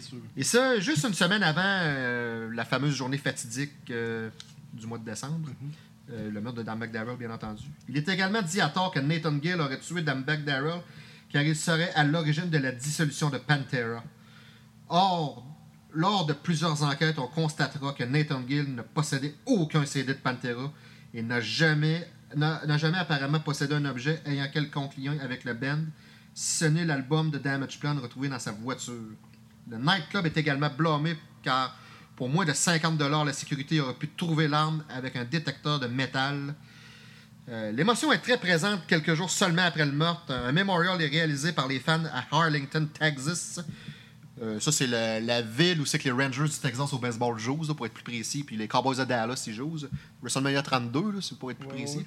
Sûr. 0.00 0.18
Et 0.36 0.42
ça, 0.44 0.78
juste 0.80 1.04
une 1.04 1.14
semaine 1.14 1.42
avant 1.42 1.60
euh, 1.64 2.50
la 2.54 2.64
fameuse 2.64 2.94
journée 2.94 3.18
fatidique 3.18 3.72
euh, 3.90 4.30
du 4.72 4.86
mois 4.86 4.98
de 4.98 5.04
décembre. 5.04 5.50
Euh, 6.12 6.30
le 6.30 6.40
meurtre 6.40 6.58
de 6.58 6.62
Dan 6.62 6.78
McDarrell, 6.78 7.16
bien 7.16 7.30
entendu. 7.30 7.64
Il 7.88 7.96
est 7.96 8.08
également 8.08 8.42
dit 8.42 8.60
à 8.60 8.68
tort 8.68 8.90
que 8.92 9.00
Nathan 9.00 9.32
Gale 9.36 9.60
aurait 9.60 9.80
tué 9.80 10.02
Dan 10.02 10.24
McDarrell 10.26 10.80
car 11.30 11.42
il 11.42 11.56
serait 11.56 11.92
à 11.94 12.04
l'origine 12.04 12.48
de 12.50 12.58
la 12.58 12.72
dissolution 12.72 13.28
de 13.30 13.38
Pantera. 13.38 14.04
Or, 14.88 15.44
lors 15.92 16.26
de 16.26 16.32
plusieurs 16.32 16.82
enquêtes, 16.82 17.18
on 17.18 17.26
constatera 17.26 17.92
que 17.92 18.04
Nathan 18.04 18.42
Gill 18.46 18.74
ne 18.74 18.82
possédait 18.82 19.34
aucun 19.46 19.84
CD 19.86 20.14
de 20.14 20.18
Pantera 20.18 20.72
et 21.12 21.22
n'a 21.22 21.40
jamais, 21.40 22.06
n'a 22.36 22.78
jamais 22.78 22.98
apparemment 22.98 23.40
possédé 23.40 23.74
un 23.74 23.84
objet 23.84 24.20
ayant 24.26 24.48
quelconque 24.52 24.96
lien 24.96 25.16
avec 25.20 25.44
le 25.44 25.54
band, 25.54 25.80
si 26.34 26.58
ce 26.58 26.64
n'est 26.66 26.84
l'album 26.84 27.30
de 27.30 27.38
Damage 27.38 27.78
Plan 27.78 27.94
retrouvé 28.00 28.28
dans 28.28 28.38
sa 28.38 28.52
voiture. 28.52 28.94
Le 29.70 29.78
nightclub 29.78 30.26
est 30.26 30.36
également 30.36 30.70
blâmé 30.70 31.16
car 31.42 31.76
pour 32.16 32.28
moins 32.28 32.44
de 32.44 32.52
50 32.52 33.00
la 33.00 33.32
sécurité 33.32 33.80
aurait 33.80 33.94
pu 33.94 34.08
trouver 34.08 34.48
l'arme 34.48 34.84
avec 34.88 35.16
un 35.16 35.24
détecteur 35.24 35.80
de 35.80 35.86
métal. 35.86 36.54
Euh, 37.48 37.72
L'émotion 37.72 38.12
est 38.12 38.18
très 38.18 38.38
présente 38.38 38.86
quelques 38.86 39.14
jours 39.14 39.30
seulement 39.30 39.64
après 39.64 39.84
le 39.84 39.92
meurtre. 39.92 40.32
Un 40.32 40.52
mémorial 40.52 41.00
est 41.02 41.08
réalisé 41.08 41.52
par 41.52 41.68
les 41.68 41.80
fans 41.80 42.04
à 42.12 42.24
Arlington, 42.30 42.88
Texas. 42.98 43.60
Euh, 44.42 44.58
ça, 44.58 44.72
c'est 44.72 44.86
la, 44.88 45.20
la 45.20 45.42
ville 45.42 45.80
où 45.80 45.86
c'est 45.86 45.98
que 45.98 46.04
les 46.04 46.10
Rangers 46.10 46.44
du 46.48 46.58
Texas 46.58 46.92
au 46.92 46.98
baseball 46.98 47.38
jouent, 47.38 47.62
là, 47.68 47.74
pour 47.74 47.86
être 47.86 47.94
plus 47.94 48.02
précis. 48.02 48.42
Puis 48.42 48.56
les 48.56 48.66
Cowboys 48.66 48.96
de 48.98 49.04
Dallas, 49.04 49.44
ils 49.46 49.54
jouent. 49.54 49.76
WrestleMania 50.22 50.62
32, 50.62 51.12
là, 51.12 51.18
c'est 51.20 51.38
pour 51.38 51.50
être 51.52 51.58
plus 51.58 51.68
Ouais, 51.68 51.74
précis. 51.74 51.98
ouais. 51.98 52.06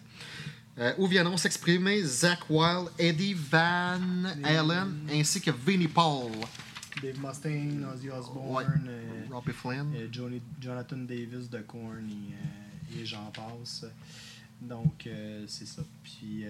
Euh, 0.79 0.93
où 0.99 1.07
viendront 1.07 1.37
s'exprimer 1.37 2.03
Zach 2.03 2.39
Wild, 2.49 2.89
Eddie 2.99 3.33
Van 3.33 3.97
Halen 4.43 4.93
ainsi 5.11 5.41
que 5.41 5.49
Vinnie 5.51 5.87
Paul. 5.87 6.31
Dave 7.01 7.19
Mustaine, 7.19 7.85
Ozzy 7.93 8.09
Osbourne, 8.09 8.53
Ouais. 8.55 8.63
euh, 8.87 9.23
Robbie 9.31 9.53
Flynn. 9.53 9.91
euh, 9.95 10.07
Johnny- 10.11 10.41
Jonathan 10.59 10.97
Davis 10.97 11.49
de 11.49 11.59
Korn 11.59 12.07
et, 12.09 12.99
et 13.01 13.05
j'en 13.05 13.31
passe. 13.31 13.85
Donc, 14.61 15.07
c'est 15.47 15.67
ça. 15.67 15.81
Puis. 16.03 16.43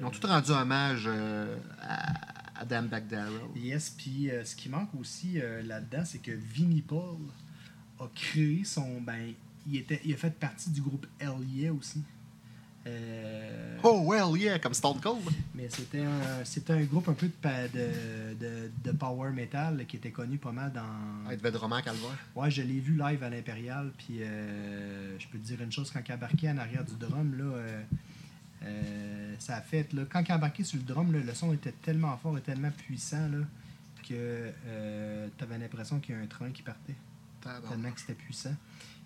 Ils 0.00 0.04
ont 0.04 0.10
tout 0.10 0.26
rendu 0.26 0.50
hommage 0.50 1.08
à 1.08 2.43
Adam 2.56 2.82
Bagdarrell. 2.84 3.50
Yes, 3.56 3.90
puis 3.90 4.30
euh, 4.30 4.44
ce 4.44 4.54
qui 4.54 4.68
manque 4.68 4.94
aussi 4.98 5.40
euh, 5.40 5.62
là-dedans, 5.62 6.04
c'est 6.04 6.18
que 6.22 6.32
Vinnie 6.32 6.82
Paul 6.82 7.18
a 7.98 8.06
créé 8.14 8.64
son. 8.64 9.00
Ben, 9.00 9.32
il, 9.66 9.76
était, 9.76 10.00
il 10.04 10.12
a 10.14 10.16
fait 10.16 10.34
partie 10.38 10.70
du 10.70 10.80
groupe 10.80 11.06
Hell 11.18 11.42
Yeah 11.52 11.72
aussi. 11.72 12.02
Euh, 12.86 13.78
Oh, 13.82 14.02
well, 14.06 14.38
yeah, 14.38 14.58
comme 14.58 14.74
Stone 14.74 15.00
Cold. 15.00 15.22
Mais 15.54 15.68
c'était 15.70 16.02
un, 16.04 16.44
c'était 16.44 16.74
un 16.74 16.82
groupe 16.82 17.08
un 17.08 17.14
peu 17.14 17.28
de, 17.28 17.68
de, 17.72 18.34
de, 18.34 18.70
de 18.84 18.92
power 18.92 19.30
metal 19.30 19.84
qui 19.86 19.96
était 19.96 20.10
connu 20.10 20.36
pas 20.36 20.52
mal 20.52 20.70
dans. 20.72 20.82
Ah, 21.26 21.30
il 21.30 21.38
devait 21.38 21.48
être 21.48 21.58
vraiment 21.58 21.80
calvaire. 21.80 22.18
Ouais, 22.34 22.50
je 22.50 22.60
l'ai 22.62 22.80
vu 22.80 22.96
live 22.98 23.22
à 23.22 23.30
l'Impérial, 23.30 23.90
puis 23.96 24.22
euh, 24.22 25.18
je 25.18 25.26
peux 25.28 25.38
te 25.38 25.44
dire 25.46 25.62
une 25.62 25.72
chose, 25.72 25.90
quand 25.90 26.00
il 26.06 26.12
a 26.12 26.14
embarqué 26.14 26.50
en 26.50 26.58
arrière 26.58 26.84
du 26.84 26.94
drum, 26.96 27.34
là, 27.36 27.44
euh, 27.44 27.82
euh, 28.64 29.34
ça 29.38 29.56
a 29.56 29.60
fait, 29.60 29.92
là, 29.92 30.04
quand 30.10 30.20
il 30.22 30.32
a 30.32 30.36
embarqué 30.36 30.64
sur 30.64 30.78
le 30.78 30.84
drum, 30.84 31.12
là, 31.12 31.18
le 31.20 31.34
son 31.34 31.52
était 31.52 31.72
tellement 31.72 32.16
fort 32.16 32.38
et 32.38 32.40
tellement 32.40 32.70
puissant 32.70 33.28
là, 33.28 33.38
que 34.08 34.50
tu 35.36 35.44
avais 35.44 35.58
l'impression 35.58 36.00
qu'il 36.00 36.14
y 36.14 36.18
a 36.18 36.20
un 36.20 36.26
train 36.26 36.50
qui 36.50 36.62
partait, 36.62 36.94
tellement 37.68 37.90
que 37.90 38.00
c'était 38.00 38.14
puissant. 38.14 38.54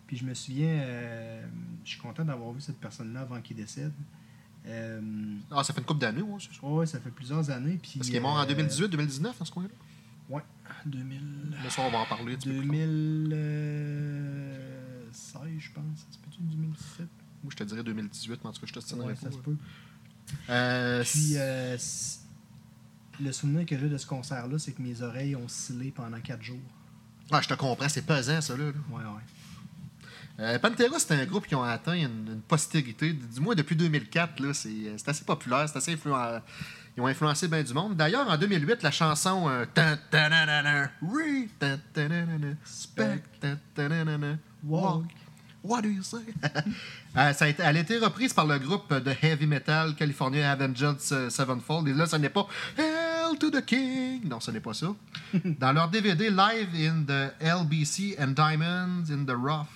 Puis 0.09 0.16
je 0.16 0.25
me 0.25 0.33
souviens, 0.33 0.68
euh, 0.68 1.47
je 1.85 1.90
suis 1.90 2.01
content 2.01 2.25
d'avoir 2.25 2.53
vu 2.53 2.62
cette 2.62 2.81
personne-là 2.81 3.21
avant 3.21 3.40
qu'il 3.42 3.57
décède. 3.59 3.92
Euh, 4.66 5.01
Ah, 5.51 5.62
ça 5.62 5.75
fait 5.75 5.81
une 5.81 5.87
couple 5.87 6.01
d'années, 6.01 6.23
ouais, 6.23 6.38
c'est 6.40 6.87
ça. 6.87 6.99
fait 6.99 7.11
plusieurs 7.11 7.51
années. 7.51 7.79
Puis, 7.81 7.99
Parce 7.99 8.09
qu'il 8.09 8.16
est 8.16 8.21
mort 8.21 8.37
en 8.37 8.42
euh, 8.42 8.47
2018, 8.47 8.88
2019, 8.88 9.38
dans 9.38 9.44
ce 9.44 9.53
coin-là? 9.53 9.68
Ouais, 10.31 10.42
2000. 10.87 11.21
Le 11.62 11.71
soir, 11.71 11.88
on 11.88 11.90
va 11.90 11.99
en 11.99 12.07
parler. 12.07 12.35
un 12.35 12.37
petit 12.37 12.49
peu 12.49 12.55
plus 12.61 12.68
tard. 12.68 12.77
2016, 12.77 15.49
je 15.59 15.71
pense. 15.73 15.99
Ça 15.99 16.07
se 16.11 16.18
peut-tu 16.18 16.40
2017? 16.42 17.07
Moi, 17.42 17.51
je 17.51 17.57
te 17.57 17.64
dirais 17.64 17.83
2018, 17.83 18.40
mais 18.42 18.51
en 18.51 18.53
tout 18.53 18.61
cas, 18.61 18.66
je 18.66 18.72
te 18.72 18.79
tiendrai 18.81 19.09
Ouais, 19.09 19.16
ça 19.16 19.31
se 19.31 19.37
peut. 19.38 19.57
Euh, 20.51 21.03
Puis, 21.05 21.33
euh, 21.37 21.77
le 23.20 23.33
souvenir 23.33 23.66
que 23.66 23.79
j'ai 23.79 23.88
de 23.88 23.98
ce 23.98 24.07
concert-là, 24.07 24.59
c'est 24.59 24.72
que 24.72 24.83
mes 24.83 25.01
oreilles 25.03 25.37
ont 25.37 25.48
scellé 25.48 25.90
pendant 25.90 26.20
4 26.20 26.42
jours. 26.42 26.59
Ah, 27.31 27.40
je 27.42 27.48
te 27.48 27.55
comprends, 27.55 27.88
c'est 27.88 28.07
pesant, 28.07 28.40
ça, 28.40 28.57
là. 28.57 28.64
là. 28.64 28.72
Ouais, 28.90 29.03
ouais. 29.03 29.22
Euh, 30.40 30.59
Pantera, 30.61 30.98
c'est 30.98 31.14
un 31.14 31.24
groupe 31.27 31.46
qui 31.46 31.55
ont 31.57 31.64
atteint 31.64 31.94
une, 31.94 32.29
une 32.29 32.42
postérité. 32.46 33.12
Du 33.12 33.40
moins, 33.40 33.55
depuis 33.57 33.74
2004, 33.74 34.38
là, 34.40 34.55
c'est 34.55 34.94
c'est 34.96 35.09
assez 35.09 35.24
populaire, 35.24 35.68
c'est 35.68 35.79
assez 35.79 35.92
influent. 35.94 36.40
Ils 36.98 37.01
ont 37.01 37.07
influencé 37.07 37.46
bien 37.46 37.62
du 37.62 37.72
monde. 37.72 37.96
D'ailleurs, 37.96 38.29
en 38.29 38.37
2008, 38.37 38.83
la 38.83 38.90
chanson 38.90 39.48
euh, 39.48 39.64
Walk. 44.64 45.05
What 45.62 45.83
do 45.83 45.88
you 45.88 46.03
say? 46.03 46.18
Euh, 47.16 47.33
ça 47.33 47.47
a 47.47 47.49
été, 47.49 47.62
elle 47.64 47.77
a 47.77 47.81
été 47.81 47.99
reprise 47.99 48.33
par 48.33 48.47
le 48.47 48.59
groupe 48.59 48.92
de 48.94 49.12
heavy 49.23 49.47
metal 49.47 49.94
californien 49.97 50.49
Avenged 50.53 51.01
Sevenfold. 51.01 51.88
Et 51.88 51.94
là, 51.94 52.07
ce 52.07 52.14
n'est 52.16 52.29
pas 52.29 52.47
Hell 52.77 53.37
to 53.40 53.51
the 53.51 53.64
King. 53.64 54.29
Non, 54.29 54.38
ce 54.38 54.51
n'est 54.53 54.61
pas 54.61 54.75
ça. 54.75 54.88
Dans 55.44 55.73
leur 55.73 55.88
DVD 55.88 56.31
Live 56.31 56.68
in 56.77 57.03
the 57.05 57.33
LBC 57.42 58.16
and 58.21 58.29
Diamonds 58.37 59.11
in 59.11 59.25
the 59.25 59.35
Rough, 59.37 59.66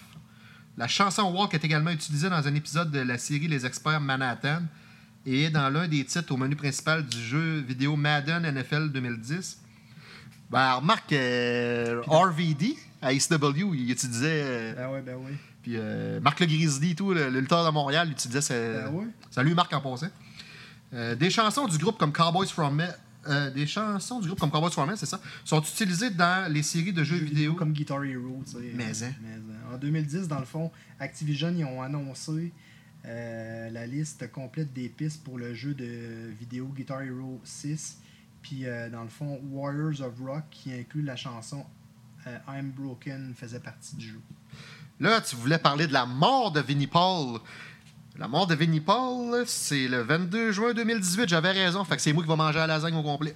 la 0.76 0.86
chanson 0.86 1.22
Walk 1.32 1.54
est 1.54 1.64
également 1.64 1.90
utilisée 1.90 2.28
dans 2.30 2.46
un 2.46 2.54
épisode 2.54 2.90
de 2.92 3.00
la 3.00 3.18
série 3.18 3.48
Les 3.48 3.66
Experts 3.66 4.00
Manhattan 4.00 4.62
et 5.26 5.50
dans 5.50 5.68
l'un 5.70 5.88
des 5.88 6.04
titres 6.04 6.32
au 6.32 6.36
menu 6.36 6.54
principal 6.54 7.04
du 7.04 7.18
jeu 7.18 7.60
vidéo 7.60 7.96
Madden 7.96 8.42
NFL 8.44 8.90
2010. 8.90 9.58
Ben, 10.50 10.74
remarque, 10.74 11.12
euh, 11.14 12.02
RVD 12.06 12.76
à 13.00 13.12
ICW, 13.12 13.74
il 13.74 13.90
utilisait. 13.90 14.42
euh, 14.44 14.74
Ben 14.76 14.88
ouais, 14.90 15.02
ben 15.02 15.16
ouais. 15.16 15.32
Puis 15.62 15.74
euh, 15.76 16.20
Marc 16.20 16.40
Le 16.40 16.46
Grizzly, 16.46 16.94
tout, 16.94 17.12
le, 17.14 17.30
le 17.30 17.40
lutteur 17.40 17.64
de 17.64 17.70
Montréal, 17.70 18.08
il 18.08 18.12
utilisait 18.12 18.40
ce. 18.40 18.52
Ben 18.84 18.92
ouais? 18.94 19.06
Salut 19.30 19.54
Marc 19.54 19.72
en 19.72 19.80
passant. 19.80 20.08
Euh, 20.94 21.14
des 21.14 21.30
chansons 21.30 21.66
du 21.68 21.78
groupe 21.78 21.98
comme 21.98 22.12
Cowboys 22.12 22.48
from 22.48 22.76
Me- 22.76 22.84
euh, 23.28 23.50
des 23.50 23.66
chansons 23.68 24.18
du 24.20 24.26
groupe 24.26 24.40
comme 24.40 24.50
Cowboys 24.50 24.72
from 24.72 24.94
c'est 24.96 25.06
ça, 25.06 25.20
sont 25.44 25.62
utilisées 25.62 26.10
dans 26.10 26.52
les 26.52 26.62
séries 26.64 26.92
de 26.92 27.04
jeux 27.04 27.16
vidéo. 27.18 27.54
Comme 27.54 27.72
Guitar 27.72 28.02
Hero, 28.04 28.42
tu 28.44 28.52
sais. 28.52 28.58
Mais, 28.74 29.02
Euh, 29.02 29.06
hein. 29.06 29.12
mais, 29.22 29.28
hein. 29.54 29.74
En 29.74 29.78
2010, 29.78 30.26
dans 30.28 30.40
le 30.40 30.44
fond, 30.44 30.70
Activision, 30.98 31.54
ils 31.56 31.64
ont 31.64 31.80
annoncé 31.82 32.52
euh, 33.06 33.70
la 33.70 33.86
liste 33.86 34.30
complète 34.32 34.72
des 34.72 34.88
pistes 34.88 35.22
pour 35.24 35.38
le 35.38 35.54
jeu 35.54 35.72
de 35.74 36.30
vidéo 36.38 36.66
Guitar 36.76 37.02
Hero 37.02 37.40
6. 37.44 37.98
Puis, 38.42 38.66
euh, 38.66 38.90
dans 38.90 39.02
le 39.04 39.08
fond, 39.08 39.40
Warriors 39.50 40.00
of 40.02 40.14
Rock, 40.20 40.42
qui 40.50 40.72
inclut 40.72 41.02
la 41.02 41.14
chanson 41.16 41.64
euh, 42.26 42.36
I'm 42.48 42.70
Broken, 42.72 43.34
faisait 43.36 43.60
partie 43.60 43.94
du 43.96 44.08
jeu. 44.08 44.20
Là, 45.00 45.20
tu 45.20 45.34
voulais 45.36 45.58
parler 45.58 45.86
de 45.86 45.92
la 45.92 46.06
mort 46.06 46.52
de 46.52 46.60
Vinnie 46.60 46.86
Paul. 46.86 47.40
La 48.18 48.28
mort 48.28 48.46
de 48.46 48.54
Vinnie 48.54 48.80
Paul, 48.80 49.42
c'est 49.46 49.88
le 49.88 50.02
22 50.02 50.52
juin 50.52 50.74
2018. 50.74 51.28
J'avais 51.28 51.50
raison. 51.50 51.82
Fait 51.84 51.96
que 51.96 52.02
c'est 52.02 52.12
moi 52.12 52.22
qui 52.22 52.28
vais 52.28 52.36
manger 52.36 52.58
la 52.58 52.66
lasagne 52.66 52.94
au 52.94 53.02
complet. 53.02 53.34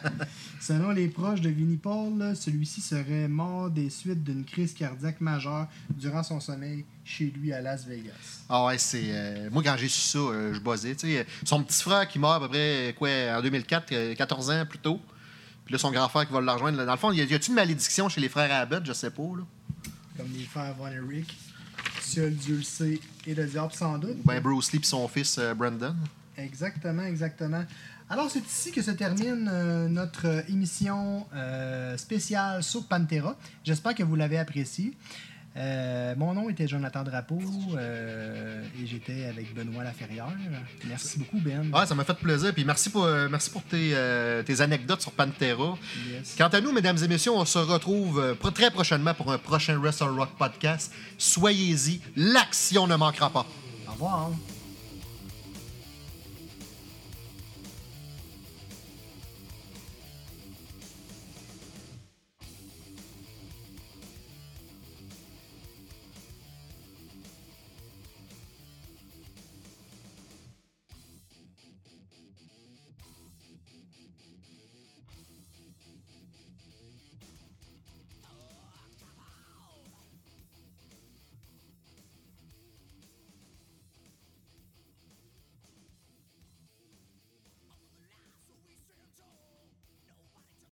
Selon 0.60 0.90
les 0.90 1.08
proches 1.08 1.42
de 1.42 1.50
Vinnie 1.50 1.76
Paul, 1.76 2.34
celui-ci 2.34 2.80
serait 2.80 3.28
mort 3.28 3.68
des 3.70 3.90
suites 3.90 4.24
d'une 4.24 4.44
crise 4.44 4.72
cardiaque 4.72 5.20
majeure 5.20 5.68
durant 5.90 6.22
son 6.22 6.40
sommeil 6.40 6.84
chez 7.04 7.26
lui 7.26 7.52
à 7.52 7.60
Las 7.60 7.84
Vegas. 7.86 8.12
Ah 8.48 8.64
ouais, 8.64 8.78
c'est. 8.78 9.02
euh, 9.08 9.50
moi, 9.52 9.62
quand 9.62 9.76
j'ai 9.76 9.88
su 9.88 10.00
ça, 10.00 10.18
euh, 10.18 10.54
je 10.54 10.58
buzzais. 10.60 10.94
Tu 10.96 11.12
sais, 11.12 11.26
son 11.44 11.62
petit 11.62 11.82
frère 11.82 12.08
qui 12.08 12.18
meurt 12.18 12.34
à 12.36 12.40
peu 12.40 12.48
près, 12.48 12.94
quoi, 12.98 13.10
en 13.36 13.42
2004, 13.42 13.92
euh, 13.92 14.14
14 14.14 14.50
ans 14.50 14.64
plus 14.66 14.78
tôt. 14.78 15.00
Puis 15.66 15.72
là, 15.74 15.78
son 15.78 15.90
grand 15.92 16.08
frère 16.08 16.26
qui 16.26 16.32
va 16.32 16.40
le 16.40 16.50
rejoindre. 16.50 16.82
Dans 16.84 16.92
le 16.92 16.98
fond, 16.98 17.12
y 17.12 17.20
a- 17.20 17.24
y 17.24 17.34
a-tu 17.34 17.50
une 17.50 17.56
malédiction 17.56 18.08
chez 18.08 18.22
les 18.22 18.28
frères 18.30 18.50
Abbott? 18.52 18.84
Je 18.86 18.92
sais 18.94 19.10
pas, 19.10 19.22
là. 19.22 19.44
Comme 20.16 20.32
les 20.32 20.44
frères 20.44 20.74
Von 20.74 20.88
Erich, 20.88 21.36
Seul 22.00 22.34
Dieu 22.34 22.56
le 22.56 22.62
sait 22.62 23.00
et 23.26 23.34
le 23.34 23.46
diable 23.46 23.72
sans 23.72 23.98
doute. 23.98 24.16
Ou 24.24 24.28
bien 24.28 24.40
Bruce 24.40 24.72
Lee 24.72 24.80
et 24.80 24.86
son 24.86 25.08
fils 25.08 25.38
euh, 25.38 25.54
Brandon. 25.54 25.96
Exactement, 26.36 27.02
exactement. 27.02 27.64
Alors, 28.08 28.30
c'est 28.30 28.44
ici 28.46 28.70
que 28.70 28.82
se 28.82 28.90
termine 28.90 29.48
euh, 29.50 29.88
notre 29.88 30.48
émission 30.50 31.26
euh, 31.34 31.96
spéciale 31.96 32.62
sur 32.62 32.86
Pantera. 32.86 33.36
J'espère 33.64 33.94
que 33.94 34.02
vous 34.02 34.14
l'avez 34.14 34.38
apprécié. 34.38 34.92
Euh, 35.56 36.14
mon 36.16 36.34
nom 36.34 36.50
était 36.50 36.66
Jonathan 36.66 37.04
Drapeau 37.04 37.38
euh, 37.76 38.62
et 38.82 38.86
j'étais 38.86 39.26
avec 39.26 39.54
Benoît 39.54 39.84
Laferrière. 39.84 40.32
Merci 40.86 41.18
beaucoup, 41.18 41.38
Ben. 41.38 41.72
Ouais, 41.72 41.86
ça 41.86 41.94
m'a 41.94 42.04
fait 42.04 42.14
plaisir. 42.14 42.52
Puis 42.52 42.64
merci 42.64 42.90
pour, 42.90 43.04
euh, 43.04 43.28
merci 43.30 43.50
pour 43.50 43.62
tes, 43.62 43.92
euh, 43.94 44.42
tes 44.42 44.60
anecdotes 44.60 45.02
sur 45.02 45.12
Pantera. 45.12 45.76
Yes. 46.10 46.34
Quant 46.36 46.48
à 46.48 46.60
nous, 46.60 46.72
mesdames 46.72 46.98
et 47.02 47.08
messieurs, 47.08 47.32
on 47.32 47.44
se 47.44 47.58
retrouve 47.58 48.36
très 48.54 48.70
prochainement 48.70 49.14
pour 49.14 49.30
un 49.30 49.38
prochain 49.38 49.78
Wrestle 49.78 50.10
Rock 50.16 50.30
podcast. 50.36 50.92
Soyez-y, 51.18 52.00
l'action 52.16 52.86
ne 52.86 52.96
manquera 52.96 53.30
pas. 53.30 53.46
Au 53.86 53.92
revoir. 53.92 54.30